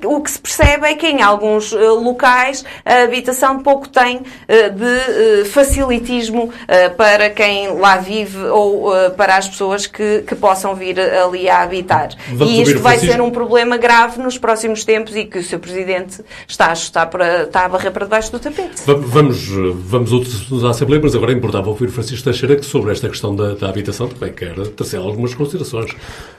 [0.04, 6.52] o que se percebe é que em alguns locais a habitação pouco tem de facilitismo
[6.96, 12.11] para quem lá vive ou para as pessoas que, que possam vir ali a habitar.
[12.33, 15.59] Vamos e isto vai ser um problema grave nos próximos tempos e que o Sr.
[15.59, 18.83] Presidente está a, está para, está a barrer para debaixo do tapete.
[18.87, 19.48] Vamos,
[19.85, 23.35] vamos outros à Assembleia, mas agora é importava ouvir Francisco Teixeira que sobre esta questão
[23.35, 25.92] da, da habitação também quer trazer algumas considerações.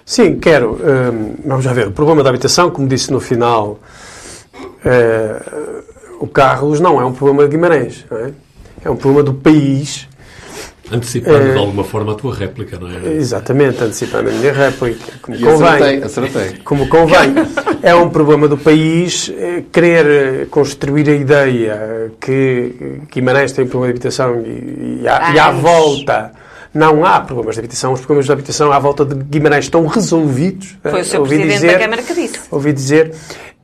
[0.06, 0.74] Sim, quero.
[0.74, 1.88] Hum, vamos já ver.
[1.88, 3.80] O problema da habitação, como disse no final,
[4.84, 5.42] é,
[6.20, 8.06] o Carlos não é um problema de Guimarães.
[8.12, 8.32] É?
[8.86, 8.90] é?
[8.90, 10.09] um problema do país
[10.92, 13.14] Antecipando é, de alguma forma a tua réplica, não é?
[13.14, 15.14] Exatamente, antecipando a minha réplica.
[15.22, 15.68] Como e convém.
[15.68, 16.58] Acertei, acertei.
[16.64, 17.34] Como convém.
[17.84, 23.68] é um problema do país eh, querer eh, construir a ideia que Guimarães tem um
[23.68, 26.32] problema de habitação e, e, à, e à volta
[26.74, 27.94] não há problemas de habitação.
[27.94, 30.78] Os problemas de habitação à volta de Guimarães estão resolvidos.
[30.82, 31.22] Foi o Sr.
[31.22, 32.40] Presidente dizer, da Câmara que disse.
[32.52, 33.14] Ouvi dizer.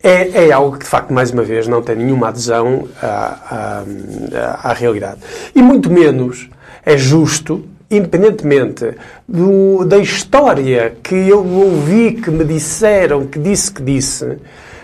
[0.04, 3.84] É, é, algo que, de facto, mais uma vez, não tem nenhuma adesão à,
[4.32, 5.18] à, à realidade.
[5.56, 6.48] E muito menos
[6.86, 8.94] é justo, independentemente
[9.28, 14.38] do, da história que eu ouvi, que me disseram, que disse que disse,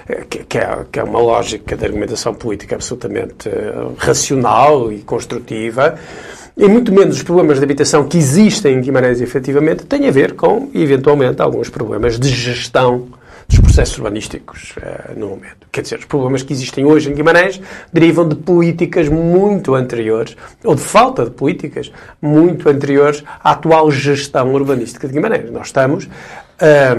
[0.08, 5.00] eh, que, que, é, que é uma lógica de argumentação política absolutamente uh, racional e
[5.00, 5.96] construtiva,
[6.58, 10.34] e muito menos os problemas de habitação que existem em Guimarães, efetivamente, têm a ver
[10.34, 13.08] com, eventualmente, alguns problemas de gestão
[13.52, 15.68] dos processos urbanísticos uh, no momento.
[15.72, 17.62] Quer dizer, os problemas que existem hoje em Guimarães
[17.92, 24.54] derivam de políticas muito anteriores, ou de falta de políticas muito anteriores à atual gestão
[24.54, 25.52] urbanística de Guimarães.
[25.52, 26.08] Nós estamos
[26.60, 26.96] a,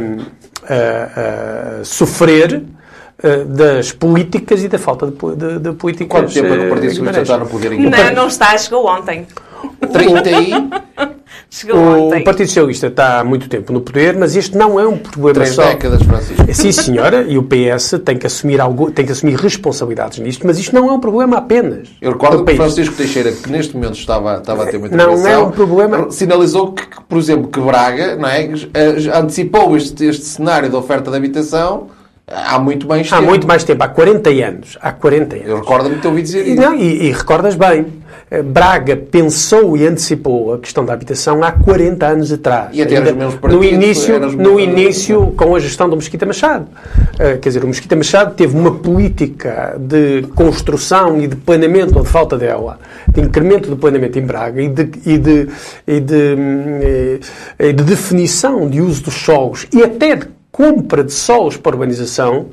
[1.81, 2.63] a sofrer
[3.23, 6.09] eh, das políticas e da falta de, de, de políticas.
[6.09, 8.09] Quanto tempo é que o Partido Socialista está no poder em Guimarães?
[8.09, 9.27] Não, não está, chegou ontem.
[9.93, 10.51] 30 e...
[11.73, 14.99] o, o Partido Socialista está há muito tempo no poder, mas este não é um
[14.99, 15.65] problema Três só.
[15.65, 16.55] décadas, Francisco.
[16.55, 20.59] Sim, senhora, e o PS tem que assumir algo, tem que assumir responsabilidades nisto, mas
[20.59, 21.89] isto não é um problema apenas.
[22.01, 25.39] Eu recordo que Francisco Teixeira, que neste momento estava, estava a ter uma Não é
[25.39, 26.11] um problema.
[26.11, 28.49] Sinalizou que, por exemplo, que Braga não é,
[29.15, 31.89] antecipou este, este cenário da oferta de habitação
[32.27, 33.23] Há muito mais tempo.
[33.23, 34.79] Há muito mais tempo, há 40 anos.
[34.81, 35.49] Há 40 anos.
[35.49, 36.61] Eu recordo-me de ouvir dizer isso.
[36.61, 37.87] Não, e, e, recordas bem.
[38.33, 42.71] Eh, Braga pensou e antecipou a questão da habitação há 40 anos atrás.
[42.73, 46.67] E até Ainda, nos no início, no início com a gestão do Mesquita Machado.
[47.15, 52.03] Uh, quer dizer, o Mesquita Machado teve uma política de construção e de planeamento, ou
[52.03, 55.49] de falta dela, de incremento do planeamento em Braga e de, e de,
[55.87, 56.81] e de, hum,
[57.59, 62.51] e de definição de uso dos solos e até de compra de solos para urbanização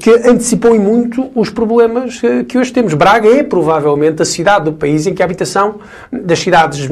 [0.00, 2.94] que antecipou em muito os problemas eh, que hoje temos.
[2.94, 5.78] Braga é provavelmente a cidade do país em que a habitação
[6.10, 6.88] das cidades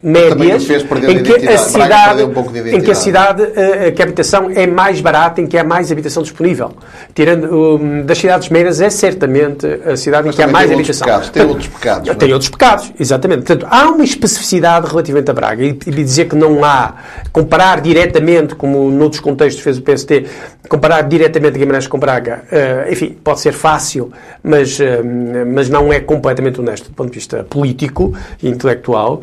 [0.00, 0.62] médias
[1.08, 5.00] em que a cidade, um em que a cidade eh, que a habitação é mais
[5.00, 6.70] barata, em que há mais habitação disponível.
[7.12, 10.78] Tirando um, das cidades médias é certamente a cidade Mas em que há mais tem
[10.78, 11.04] habitação.
[11.04, 12.32] pecados, tem outros pecados, Tem é?
[12.32, 13.42] outros pecados, exatamente.
[13.42, 16.94] Portanto, há uma especificidade relativamente a Braga e, e dizer que não há
[17.32, 20.26] comparar diretamente, como noutros contextos fez o PST,
[20.68, 24.12] comparar diretamente Guimarães com Braga, eh, enfim, pode ser fácil,
[24.44, 25.02] mas, eh,
[25.44, 29.22] mas não é completamente honesto do ponto de vista político e intelectual.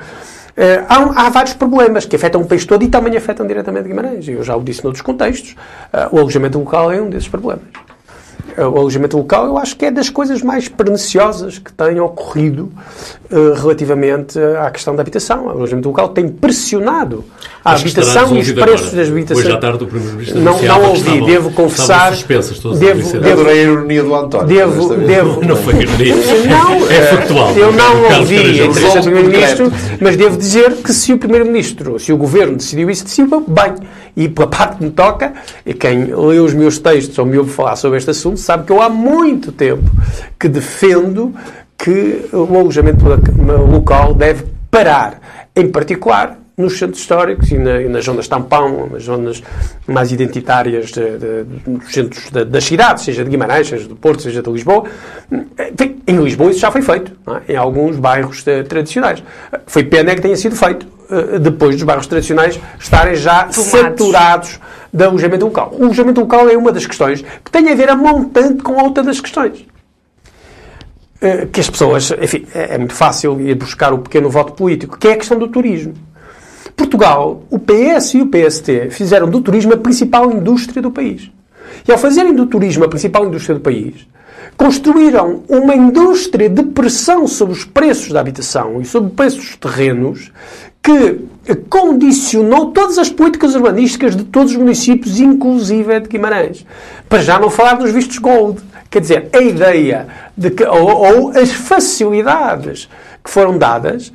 [0.57, 4.27] Eh, há, há vários problemas que afetam o país todo e também afetam diretamente Guimarães.
[4.27, 5.55] Eu já o disse noutros contextos.
[5.91, 7.65] Eh, o alojamento local é um desses problemas.
[8.57, 12.71] Eh, O alojamento local, eu acho que é das coisas mais perniciosas que têm ocorrido
[13.29, 15.45] eh, relativamente à questão da habitação.
[15.45, 17.23] O alojamento local tem pressionado
[17.63, 18.95] a Acho habitação e os preços agora.
[18.97, 19.45] das habitações.
[19.45, 22.13] Hoje à tarde o Primeiro-Ministro Não, não ouvi, estavam- devo confessar.
[22.13, 24.47] suspensas Devo, devo, adorei a ironia do António.
[24.47, 26.15] Devo- devo- Não foi ironia.
[26.47, 27.51] Não, É factual.
[27.57, 32.13] Eu não ouvi a entrevista do Primeiro-Ministro, mas devo dizer que se o Primeiro-Ministro, se
[32.13, 33.73] o Governo decidiu isso, decidiu bem.
[34.15, 35.33] E pela parte que me toca,
[35.79, 38.81] quem lê os meus textos ou me ouve falar sobre este assunto, sabe que eu
[38.81, 39.89] há muito tempo
[40.39, 41.33] que defendo
[41.77, 43.03] que o alojamento
[43.69, 45.19] local deve parar.
[45.55, 49.43] Em particular, nos centros históricos e, na- e nas zonas tampão, nas zonas
[49.85, 54.21] mais identitárias de- de- dos centros da- das cidades, seja de Guimarães, seja do Porto,
[54.21, 54.85] seja de Lisboa.
[55.29, 57.11] Enfim, em Lisboa isso já foi feito,
[57.49, 57.53] é?
[57.53, 59.21] em alguns bairros eh, tradicionais.
[59.67, 60.87] Foi pena que tenha sido feito
[61.39, 64.59] depois dos bairros tradicionais estarem já saturados
[64.91, 65.75] de alojamento local.
[65.77, 69.03] O alojamento local é uma das questões que tem a ver a montante com outra
[69.03, 69.65] das questões.
[71.21, 74.97] Eh, que as pessoas, enfim, é é muito fácil ir buscar o pequeno voto político,
[74.97, 75.93] que é a questão do turismo.
[76.75, 81.31] Portugal, o PS e o PST fizeram do turismo a principal indústria do país.
[81.87, 84.07] E ao fazerem do turismo a principal indústria do país,
[84.57, 90.31] construíram uma indústria de pressão sobre os preços da habitação e sobre preços dos terrenos
[90.85, 96.63] que condicionou todas as políticas urbanísticas de todos os municípios, inclusive de Guimarães.
[97.09, 98.61] Para já não falar dos vistos gold.
[98.87, 102.87] Quer dizer, a ideia de que, ou, ou as facilidades
[103.23, 104.13] que foram dadas,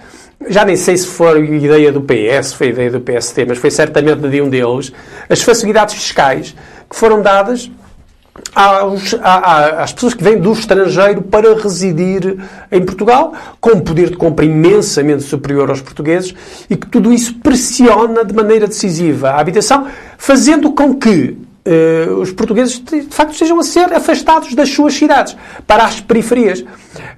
[0.49, 4.29] já nem sei se foi ideia do PS, foi ideia do PST, mas foi certamente
[4.29, 4.93] de um deles,
[5.29, 6.55] as facilidades fiscais
[6.89, 7.69] que foram dadas
[8.55, 12.37] aos- às pessoas que vêm do estrangeiro para residir
[12.71, 16.35] em Portugal, com um poder de compra imensamente superior aos portugueses,
[16.69, 19.87] e que tudo isso pressiona de maneira decisiva a habitação,
[20.19, 25.37] fazendo com que eh, os portugueses de facto estejam a ser afastados das suas cidades
[25.67, 26.65] para as periferias.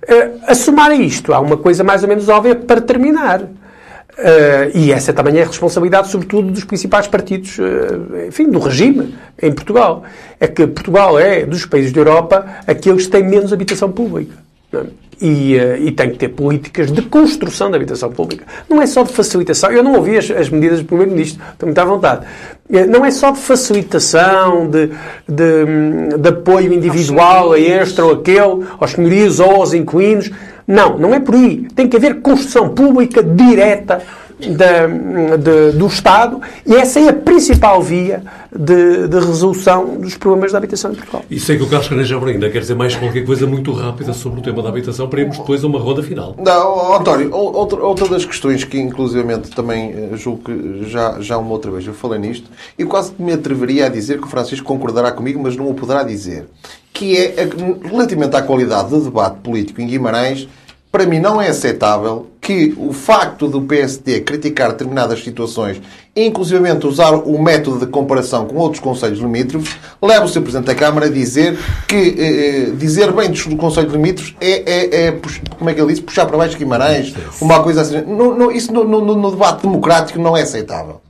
[0.07, 3.43] Eh, a somar a isto, há uma coisa mais ou menos óbvia para terminar.
[4.19, 9.15] Eh, e essa também é a responsabilidade, sobretudo, dos principais partidos, eh, enfim, do regime
[9.41, 10.03] em Portugal.
[10.39, 14.35] É que Portugal é, dos países da Europa, aqueles que têm menos habitação pública.
[14.75, 14.85] é?
[15.21, 18.45] E, eh, e tem que ter políticas de construção da habitação pública.
[18.69, 19.71] Não é só de facilitação.
[19.71, 22.27] Eu não ouvi as, as medidas do Primeiro-Ministro, estou muito à vontade.
[22.89, 24.91] Não é só de facilitação, de,
[25.29, 30.31] de, de apoio individual a este ou aquele, aos senhorios ou aos inquilinos.
[30.67, 31.67] Não, não é por aí.
[31.75, 34.03] Tem que haver construção pública direta
[34.51, 34.87] da-
[35.37, 38.23] de- do Estado e essa é a principal via
[38.55, 41.25] de, de resolução dos problemas da habitação em Portugal.
[41.31, 44.41] E sei que o Carlos Caneja ainda quer dizer mais qualquer coisa muito rápida sobre
[44.41, 46.35] o tema da habitação para irmos depois a uma ronda final.
[46.39, 51.39] Não, António, ou- outra, outra das questões que, inclusivamente, também eh, julgo que já, já
[51.39, 54.29] uma outra vez eu falei nisto, e quase que me atreveria a dizer que o
[54.31, 56.47] Francisco concordará comigo, mas não o poderá dizer,
[56.93, 60.47] que é, a- relativamente à qualidade do debate político em Guimarães,
[60.91, 65.81] para mim não é aceitável que o facto do PSD criticar determinadas situações,
[66.15, 70.41] e inclusivamente usar o método de comparação com outros conselhos limítrofes, leve o Sr.
[70.43, 75.19] Presidente da Câmara a dizer que eh, dizer bem dos conselhos limítrofes é, é, é
[75.57, 78.01] como é que ele disse, puxar para baixo Guimarães, uma coisa assim.
[78.03, 81.01] No- no- isso no- no debate democrático não é aceitável.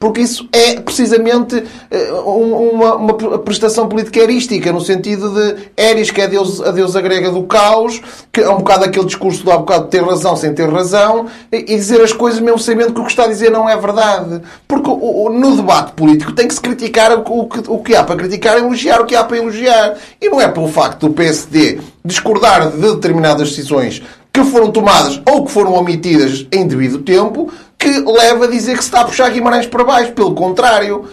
[0.00, 6.10] Porque isso é precisamente eh, um- uma, uma prestação política erística, no sentido de Eris,
[6.10, 8.00] que é a Deus, a deusa grega do caos,
[8.32, 11.62] que é um bocado aquele discurso do bocado de ter razão sem ter razão, e,
[11.76, 14.40] dizer as coisas mesmo sabendo que o que está a dizer não é verdade.
[14.66, 18.16] Porque no debate político tem que se criticar o, o que, o que há para
[18.16, 19.98] criticar e elogiar o que há para elogiar.
[20.18, 25.44] E não é pelo facto do PSD discordar de determinadas decisões que foram tomadas ou
[25.44, 29.30] que foram omitidas em devido tempo, que leva a dizer que se está a puxar
[29.30, 30.12] Guimarães para baixo.
[30.12, 31.04] Pelo contrário,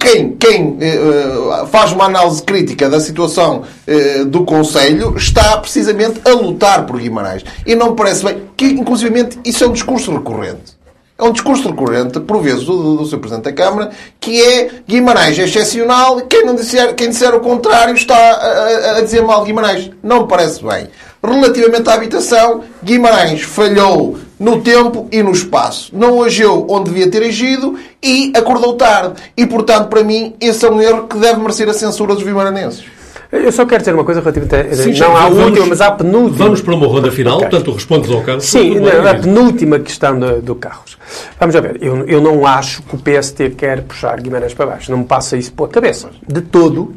[0.00, 6.20] quem, quem eh, eh, faz uma análise crítica da situação eh, do Conselho está precisamente
[6.28, 7.44] a lutar por Guimarães.
[7.64, 10.76] E não me parece bem que, inclusivamente, isso é um discurso recorrente.
[11.18, 13.18] É um discurso recorrente, por vezes, do, do, Sr.
[13.18, 17.94] Presidente da Câmara, que é Guimarães é excepcional quem, não disser, quem disser o contrário
[17.94, 19.90] está a, a- a dizer mal Guimarães.
[20.02, 20.88] Não me parece bem.
[21.22, 25.90] Relativamente à habitação, Guimarães falhou no tempo e no espaço.
[25.96, 29.14] Não agiu onde devia ter agido e acordou tarde.
[29.36, 32.84] E, portanto, para mim, esse é um erro que deve merecer a censura dos vimaranenses.
[33.32, 35.90] Eu só quero dizer uma coisa relativamente a, Sim, não à vamos- última, mas à
[35.90, 36.44] penúltima.
[36.44, 37.48] Vamos para uma ronda final, Ok.
[37.48, 38.44] portanto, respondes ao Carlos.
[38.44, 40.96] Sim, a penúltima questão do, do Carlos.
[41.40, 44.92] Vamos a ver, eu, eu não acho que o PST quer puxar Guimarães para baixo.
[44.92, 46.10] Não me passa isso pela cabeça.
[46.26, 46.94] De todo.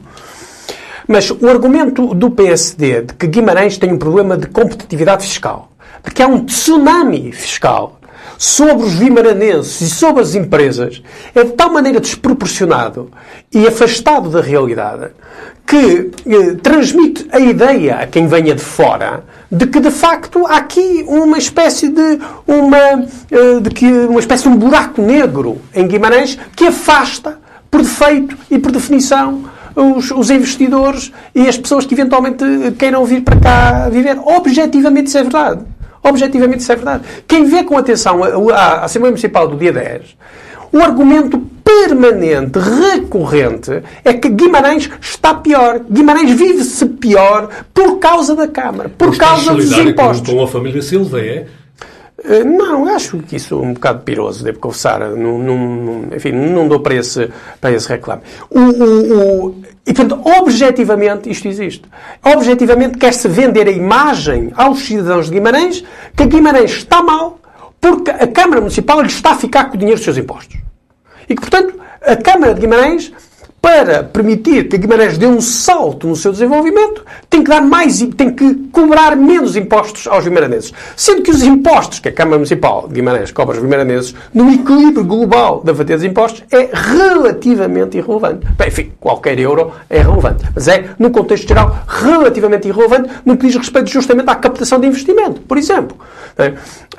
[1.12, 5.72] Mas o argumento do PSD de que Guimarães tem um problema de competitividade fiscal,
[6.05, 7.99] de que há um tsunami fiscal
[8.38, 11.01] sobre os vimaranenses e sobre as empresas,
[11.34, 13.10] é de tal maneira desproporcionado
[13.51, 15.07] e afastado da realidade
[15.66, 20.57] que eh, transmite a ideia a quem venha de fora de que de facto há
[20.57, 25.88] aqui uma espécie de uma eh, de que uma espécie de um buraco negro em
[25.88, 27.39] Guimarães que afasta
[27.72, 29.49] por defeito e por definição
[29.80, 32.43] os, os investidores e as pessoas que eventualmente
[32.77, 34.17] queiram vir para cá viver.
[34.19, 35.61] Objetivamente isso é verdade.
[36.03, 37.03] Objetivamente isso é verdade.
[37.27, 40.17] Quem vê com atenção a, a Assembleia Municipal do dia 10,
[40.71, 45.82] o argumento permanente, recorrente, é que Guimarães está pior.
[45.89, 50.34] Guimarães vive-se pior por causa da Câmara, por causa dos impostos.
[50.34, 51.45] Com a família Silva, é?
[52.24, 54.99] Eh, Não, acho que isso é um bocado piroso, devo confessar.
[55.11, 57.30] Não- não- enfim, não dou para esse,
[57.61, 58.22] para esse reclame.
[58.49, 59.55] O, o- o-
[59.88, 61.84] e, portanto, objetivamente, isto existe.
[62.24, 65.84] Objetivamente, quer-se vender a imagem aos cidadãos de Guimarães
[66.15, 67.39] que Guimarães está mal
[67.82, 70.57] porque a Câmara Municipal lhe está a ficar com o dinheiro dos seus impostos.
[71.28, 73.11] E que, portanto, a Câmara de Guimarães,
[73.62, 78.34] para permitir que Guimarães dê um salto no seu desenvolvimento, tem que dar mais, tem
[78.34, 80.74] que cobrar menos impostos aos guimaranenses.
[80.95, 85.03] Sendo que os impostos que a Câmara Municipal de Guimarães cobra aos guimaranenses, no equilíbrio
[85.03, 88.47] global da fatia dos impostos, é relativamente irrelevante.
[88.57, 90.45] Bem, enfim, qualquer euro é relevante.
[90.55, 94.88] Mas é, no contexto geral, relativamente irrelevante no que diz respeito justamente à captação de
[94.88, 95.97] investimento, por exemplo.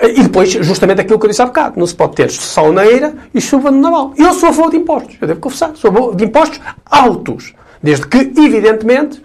[0.01, 2.85] E depois, justamente aquilo que eu disse há bocado, não se pode ter sol na
[2.85, 4.13] eira e chuva no naval.
[4.17, 6.50] Eu sou a favor de impostos, eu devo confessar, sou a favor de impostos
[6.85, 9.23] altos, desde que, evidentemente,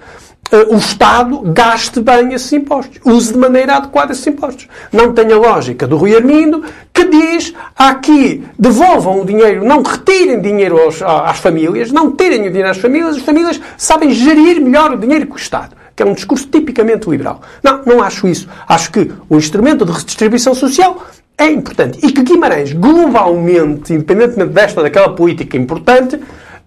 [0.51, 4.67] eh, o Estado gaste bem esses impostos, use de maneira adequada esses impostos.
[4.91, 6.63] Não tem a lógica do Rui Armindo,
[6.93, 12.49] que diz aqui devolvam o dinheiro, não retirem dinheiro aos- às famílias, não tirem o
[12.49, 16.05] dinheiro às famílias, as famílias sabem gerir melhor o dinheiro que o Estado que é
[16.05, 17.39] um discurso tipicamente liberal.
[17.63, 18.49] Não, não acho isso.
[18.67, 21.01] Acho que o instrumento de redistribuição social
[21.37, 22.05] é importante.
[22.05, 26.19] E que Guimarães, globalmente, independentemente desta daquela política importante,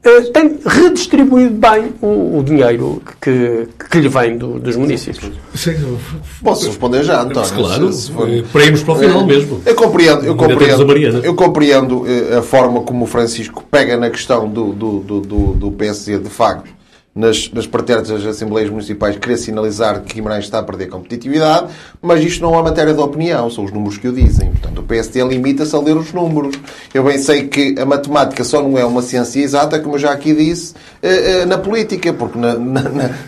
[0.05, 5.33] eh, tem redistribuído bem o, o dinheiro que, que lhe vem do- dos municípios.
[6.43, 7.51] Posso responder já, António?
[7.55, 9.63] Claro, Se- se for- eh, para irmos para o final Eh, mesmo.
[9.67, 12.05] Eu compreendo, eu compreendo, eu compreendo
[12.39, 16.31] a forma como o Francisco pega na questão do, do, do, do, do PSD, de
[16.31, 16.71] facto,
[17.15, 21.67] nas, nas parterres das Assembleias Municipais, querer sinalizar que Guimarães está a perder competitividade,
[22.01, 24.51] mas isto não é matéria de opinião, são os números que o dizem.
[24.51, 26.57] Portanto, o PSD limita-se a ler os números.
[26.95, 30.13] Eu bem sei que a matemática só não é uma ciência exata, como eu já
[30.13, 32.83] aqui disse, eh, eh, na política, porque na, na,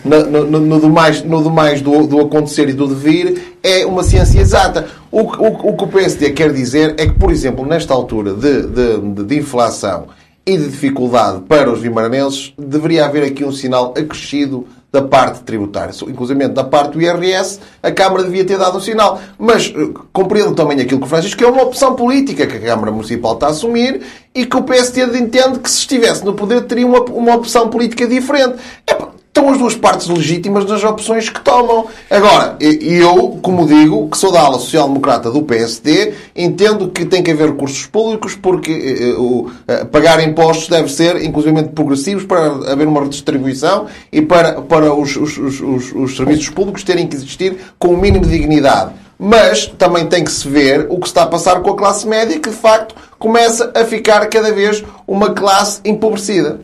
[0.05, 4.03] na, no, no, do mais, no do, do, do acontecer e do devir é uma
[4.03, 4.87] ciência exata.
[5.11, 8.67] O, o, o que o PSD quer dizer é que, por exemplo, nesta altura de,
[8.67, 10.07] de, de inflação
[10.45, 15.93] e de dificuldade para os vimaranenses, deveria haver aqui um sinal acrescido da parte tributária.
[16.07, 19.21] Inclusive da parte do IRS, a Câmara devia ter dado um sinal.
[19.37, 22.59] Mas eh, compreendo também aquilo que o Francisco, que é uma opção política que a
[22.59, 24.01] Câmara Municipal está a assumir
[24.35, 28.05] e que o PSD entende que se estivesse no poder teria uma, uma opção política
[28.05, 28.55] diferente.
[28.85, 31.87] Epá, Estão as duas partes legítimas nas opções que tomam.
[32.09, 37.31] Agora, eu, como digo, que sou da ala social-democrata do PSD, entendo que tem que
[37.31, 43.03] haver recursos públicos porque o, eh, pagar impostos deve ser, inclusive, progressivos para haver uma
[43.03, 47.87] redistribuição e para, para os, os, os, os- os serviços públicos terem que existir com
[47.93, 48.91] o mínimo de dignidade.
[49.17, 52.37] Mas também tem que se ver o que está a passar com a classe média,
[52.37, 56.59] que de facto começa a ficar cada vez uma classe empobrecida.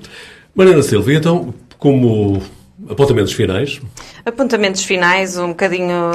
[0.53, 2.41] Mariana Silva, então, como
[2.89, 3.81] apontamentos finais,
[4.25, 6.11] Apontamentos finais, um bocadinho.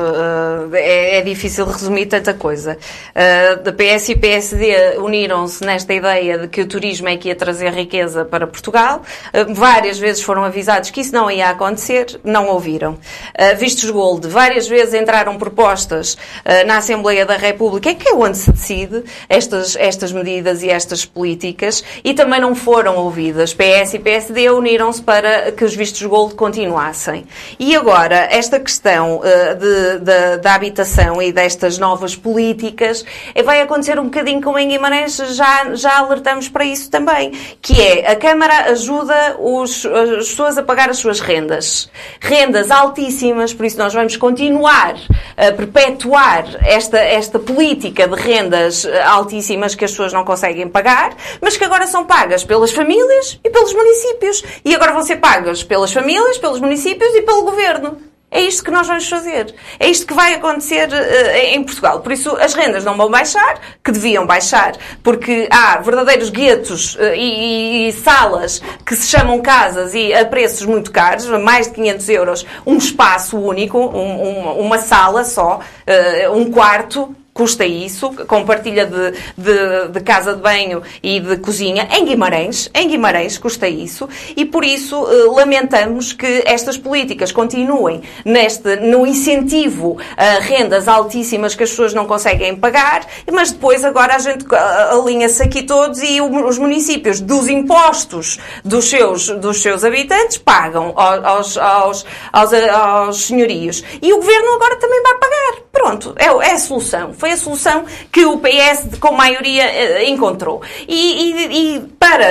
[0.73, 2.77] eh, é, é difícil resumir tanta coisa.
[3.15, 7.35] Eh, da PS e PSD uniram-se nesta ideia de que o turismo é que ia
[7.35, 9.03] trazer riqueza para Portugal.
[9.33, 12.99] Eh, várias vezes foram avisados que isso não ia acontecer, não ouviram.
[13.35, 18.37] Eh, vistos Gold, várias vezes entraram propostas eh, na Assembleia da República, que é onde
[18.37, 23.55] se decide estas, estas medidas e estas políticas, e também não foram ouvidas.
[23.55, 27.27] PS e PSD uniram-se para que os vistos Gold continuem continuassem.
[27.59, 29.23] E agora, esta questão uh,
[29.57, 33.05] de, da habitação e destas novas políticas
[33.35, 37.81] eh, vai acontecer um bocadinho como em Guimarães, já, já alertamos para isso também, que
[37.81, 41.91] é a Câmara ajuda os, as pessoas a pagar as suas rendas.
[42.21, 44.95] Rendas altíssimas, por isso nós vamos continuar
[45.37, 51.57] a perpetuar esta, esta política de rendas altíssimas que as pessoas não conseguem pagar, mas
[51.57, 54.45] que agora são pagas pelas famílias e pelos municípios.
[54.65, 58.13] E agora vão ser pagas pelas famílias, pelos municípios e pelo governo.
[58.35, 59.55] É isto que nós vamos fazer.
[59.79, 62.01] É isto que vai acontecer uh, em Portugal.
[62.01, 64.73] Por isso, as rendas não vão baixar, que deviam baixar,
[65.03, 70.65] porque há verdadeiros guetos uh, e, e, salas que se chamam casas e a preços
[70.65, 76.33] muito caros, mais de 500 euros, um espaço único, um, um, uma sala só, uh,
[76.35, 81.89] um quarto, custa isso, com partilha de, de, de, casa de banho e de cozinha,
[81.91, 88.03] em Guimarães, em Guimarães custa isso, e por isso eh, lamentamos que estas políticas continuem
[88.25, 94.17] neste, no incentivo a rendas altíssimas que as pessoas não conseguem pagar, mas depois agora
[94.17, 94.45] a gente
[94.91, 101.57] alinha-se aqui todos e os municípios dos impostos dos seus, dos seus habitantes pagam aos,
[101.57, 103.83] aos, aos, aos senhorios.
[104.03, 105.63] E o governo agora também vai pagar.
[105.73, 110.61] Pronto, é, é a solução foi a solução que o PS, com maioria, eh, encontrou.
[110.89, 112.27] E, e, e para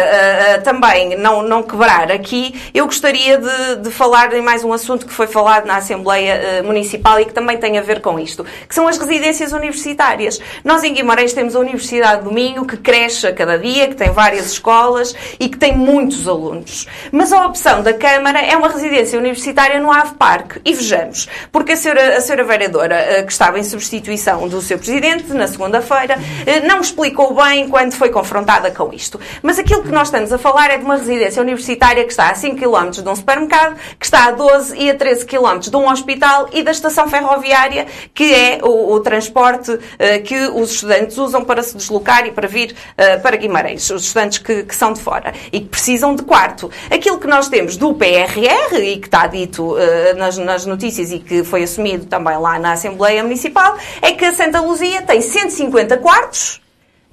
[0.60, 5.06] uh, também não, não quebrar aqui, eu gostaria de, de, falar em mais um assunto
[5.06, 8.76] que foi falado na Assembleia Municipal e que também tem a ver com isto, que
[8.76, 10.42] são as residências universitárias.
[10.62, 14.12] Nós em Guimarães temos a Universidade do Minho, que cresce a cada dia, que tem
[14.12, 16.86] várias escolas e que tem muitos alunos.
[17.14, 20.60] Mas a opção da Câmara é uma residência universitária no Ave Parque.
[20.66, 25.32] E vejamos, porque a senhora, a senhora vereadora, que estava em substituição do seu Presidente,
[25.32, 29.20] na segunda-feira, eh, não explicou bem quando foi confrontada com isto.
[29.44, 32.36] Mas aquilo que nós estamos a falar é de uma residência universitária que está a
[32.36, 35.88] 5 km de um supermercado, que está a 12 e a 13 km de um
[35.88, 39.80] hospital e da estação ferroviária, que é o, o transporte uh,
[40.24, 44.40] que os estudantes usam para se deslocar e para vir uh, para Guimarães, os estudantes
[44.40, 46.72] que, que, são de fora e que precisam de quarto.
[46.90, 49.76] Aquilo que nós temos do PRR e que está dito
[50.18, 54.34] nas, nas notícias e que foi assumido também lá na Assembleia Municipal é que a
[54.34, 56.62] Santa Luz Luzia tem 150 quartos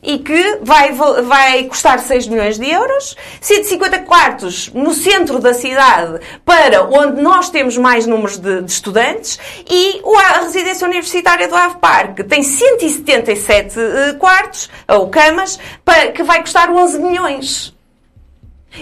[0.01, 3.17] e que vai, vai custar 6 milhões de euros.
[3.41, 9.41] 150 quartos no centro da cidade, para onde nós temos mais números de, de estudantes.
[9.69, 16.23] E a residência universitária do Ave Parque tem 177 uh, quartos, ou camas, para, que
[16.23, 17.77] vai custar 11 milhões.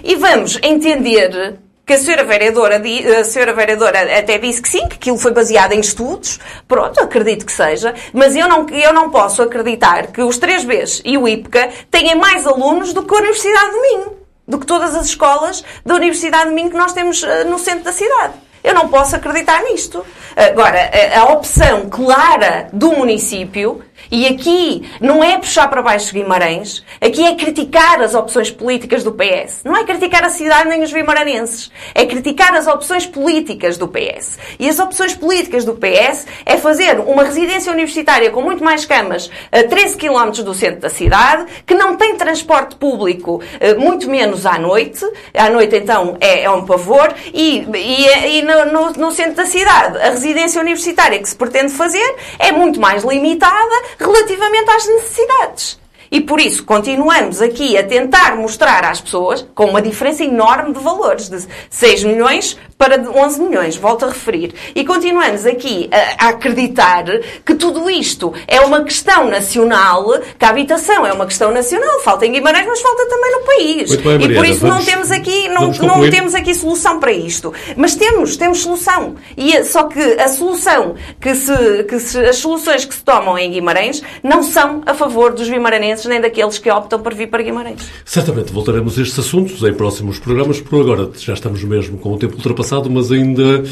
[0.04, 2.82] E vamos entender que a senhora vereadora,
[3.20, 6.41] a senhora vereadora até disse que sim, que aquilo foi baseado em estudos.
[6.66, 7.95] Pronto, acredito que seja.
[8.12, 12.45] Mas eu não, eu não posso acreditar que os 3Bs e o IPCA tenham mais
[12.45, 14.16] alunos do que a Universidade de Minho.
[14.49, 17.84] Do que todas as escolas da Universidade de Minho que nós temos eh, no centro
[17.84, 18.34] da cidade.
[18.64, 20.05] Eu não posso acreditar nisto.
[20.34, 23.80] Agora, a opção clara do município
[24.11, 29.12] e aqui não é puxar para baixo Guimarães, aqui é criticar as opções políticas do
[29.12, 29.62] PS.
[29.64, 31.70] Não é criticar a cidade nem os vimaranenses.
[31.94, 34.38] É criticar as opções políticas do PS.
[34.59, 39.30] E as opções políticas do PS é fazer uma residência universitária com muito mais camas
[39.50, 44.46] a 13 km do centro da cidade, que não tem transporte público, eh, muito menos
[44.46, 45.04] à noite.
[45.34, 47.12] À noite, então, é, é um pavor.
[47.32, 51.72] E, e, e no, no, no centro da cidade, a residência universitária que se pretende
[51.72, 55.78] fazer é muito mais limitada relativamente às necessidades.
[56.11, 60.80] E por isso continuamos aqui a tentar mostrar às pessoas, com uma diferença enorme de
[60.80, 64.54] valores, de 6 milhões para 11 milhões, volto a referir.
[64.74, 65.88] E continuamos aqui
[66.18, 67.04] a, acreditar
[67.44, 72.26] que tudo isto é uma questão nacional, que a habitação é uma questão nacional, falta
[72.26, 73.96] em Guimarães, mas falta também no país.
[73.96, 77.12] Bem, Mariana, e por isso vamos, não temos aqui não, não temos aqui solução para
[77.12, 77.52] isto.
[77.76, 79.14] Mas temos, temos solução.
[79.36, 83.50] E só que a solução que se, que se as soluções que se tomam em
[83.50, 87.90] Guimarães não são a favor dos guimaranenses nem daqueles que optam por vir para Guimarães.
[88.05, 92.18] Certamente voltaremos a estes assuntos em próximos programas, por agora já estamos mesmo com o
[92.18, 93.64] tempo ultrapassado, mas ainda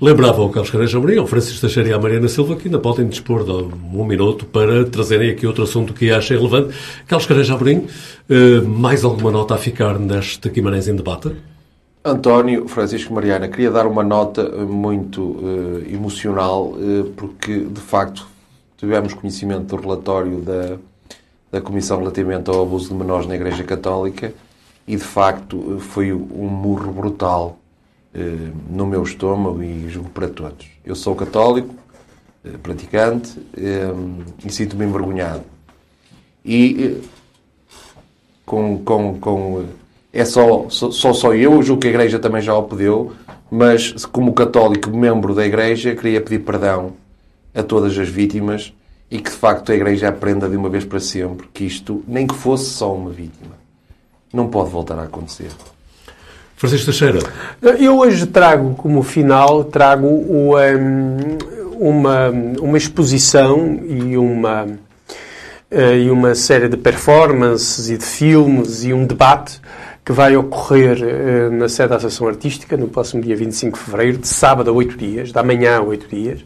[0.00, 3.08] lembrava ao Carlos Careja Amorim, ao Francisco Teixeira e à Mariana Silva que ainda podem
[3.08, 6.74] dispor de um minuto para trazerem aqui outro assunto que achem relevante.
[7.06, 7.86] Carlos Careja Amorim,
[8.28, 11.32] eh, mais alguma nota a ficar neste Guimarães em debate?
[12.04, 18.26] António, Francisco Mariana, queria dar uma nota muito uh, emocional, uh, porque de facto
[18.76, 20.78] tivemos conhecimento do relatório da
[21.52, 24.32] da Comissão relativamente ao abuso de menores na Igreja Católica
[24.88, 27.58] e, de facto, foi um murro brutal
[28.14, 30.66] eh, no meu estômago e julgo para todos.
[30.82, 31.74] Eu sou católico,
[32.42, 33.92] eh, praticante, eh,
[34.42, 35.44] e sinto-me envergonhado.
[36.42, 37.06] E eh,
[38.46, 39.66] com, com, com,
[40.10, 43.12] é só, só, só eu, julgo que a Igreja também já o pediu,
[43.50, 46.94] mas como católico membro da Igreja, queria pedir perdão
[47.54, 48.72] a todas as vítimas
[49.12, 52.26] e que de facto a Igreja aprenda de uma vez para sempre que isto, nem
[52.26, 53.52] que fosse só uma vítima,
[54.32, 55.50] não pode voltar a acontecer.
[56.56, 57.18] Francisco Teixeira.
[57.78, 61.38] Eu hoje trago como final, trago o, um,
[61.78, 68.94] uma, uma exposição e uma, uh, e uma série de performances e de filmes e
[68.94, 69.60] um debate
[70.02, 74.16] que vai ocorrer uh, na sede da Associação Artística no próximo dia 25 de Fevereiro,
[74.16, 76.42] de sábado a 8 dias, da manhã a 8 dias,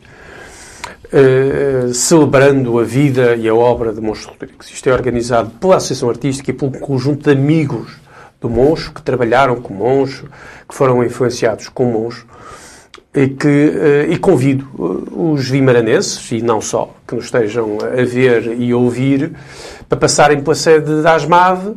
[1.12, 4.70] uh, celebrando a vida e a obra de Monstro Rodrigues.
[4.70, 7.96] Isto é organizado pela Associação Artística e pelo conjunto de amigos
[8.40, 10.26] do Moncho, que trabalharam com Moncho,
[10.68, 12.26] que foram influenciados com Moncho,
[13.16, 18.04] e, que, eh, e convido eh, os vimaranenses, e não só, que nos estejam a
[18.04, 19.32] ver e a ouvir,
[19.88, 21.76] para passarem pela sede da ASMAV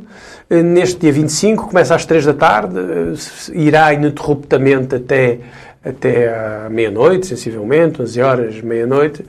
[0.49, 2.75] eh, neste dia 25, começa às 3 da tarde,
[3.53, 5.39] irá ininterruptamente até,
[5.83, 9.25] até à meia-noite, sensivelmente, 11 horas, meia-noite,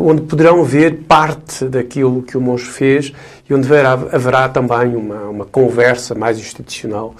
[0.00, 3.12] onde poderão ver parte daquilo que o Moncho fez
[3.48, 7.14] e onde haverá, haverá também uma, uma conversa mais institucional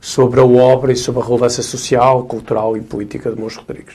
[0.00, 3.94] sobre a obra e sobre a relevância social, cultural e política de Moncho Rodrigues.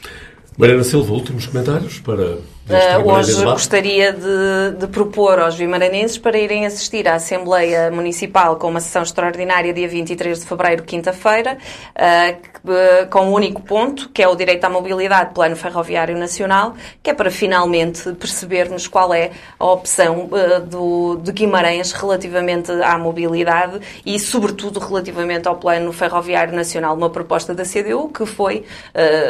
[0.58, 6.66] Mariana Silva, últimos comentários para Uh, hoje gostaria de, de, propor aos vimaranenses para irem
[6.66, 11.60] assistir à Assembleia Municipal com uma sessão extraordinária dia 23 de fevereiro, quinta-feira,
[11.96, 17.12] uh, com um único ponto, que é o direito à mobilidade, Plano Ferroviário Nacional, que
[17.12, 19.30] é para finalmente percebermos qual é
[19.60, 26.56] a opção uh, do, de Guimarães relativamente à mobilidade e, sobretudo, relativamente ao Plano Ferroviário
[26.56, 28.66] Nacional, uma proposta da CDU que foi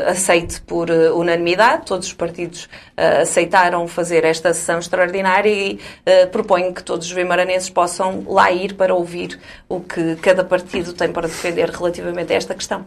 [0.08, 2.68] aceite por unanimidade, todos os partidos
[3.22, 8.74] aceitaram fazer esta sessão extraordinária e uh, proponho que todos os vimaranenses possam lá ir
[8.74, 12.86] para ouvir o que cada partido tem para defender relativamente a esta questão.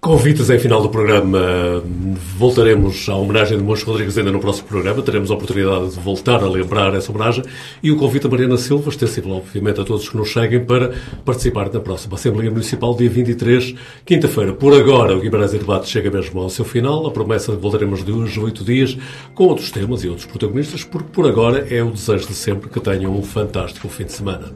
[0.00, 1.82] Convites em final do programa.
[2.36, 5.02] Voltaremos à homenagem de Montes Rodrigues ainda no próximo programa.
[5.02, 7.42] Teremos a oportunidade de voltar a lembrar essa homenagem.
[7.82, 10.94] E o convite a Mariana Silva, extensível, obviamente, a todos que nos cheguem para
[11.24, 13.74] participar na próxima Assembleia Municipal, dia 23,
[14.04, 14.52] quinta-feira.
[14.52, 17.04] Por agora, o Guimarães em Debate chega mesmo ao seu final.
[17.04, 18.96] A promessa de que voltaremos de hoje a oito dias
[19.34, 22.78] com outros temas e outros protagonistas, porque por agora é o desejo de sempre que
[22.78, 24.52] tenham um fantástico fim de semana.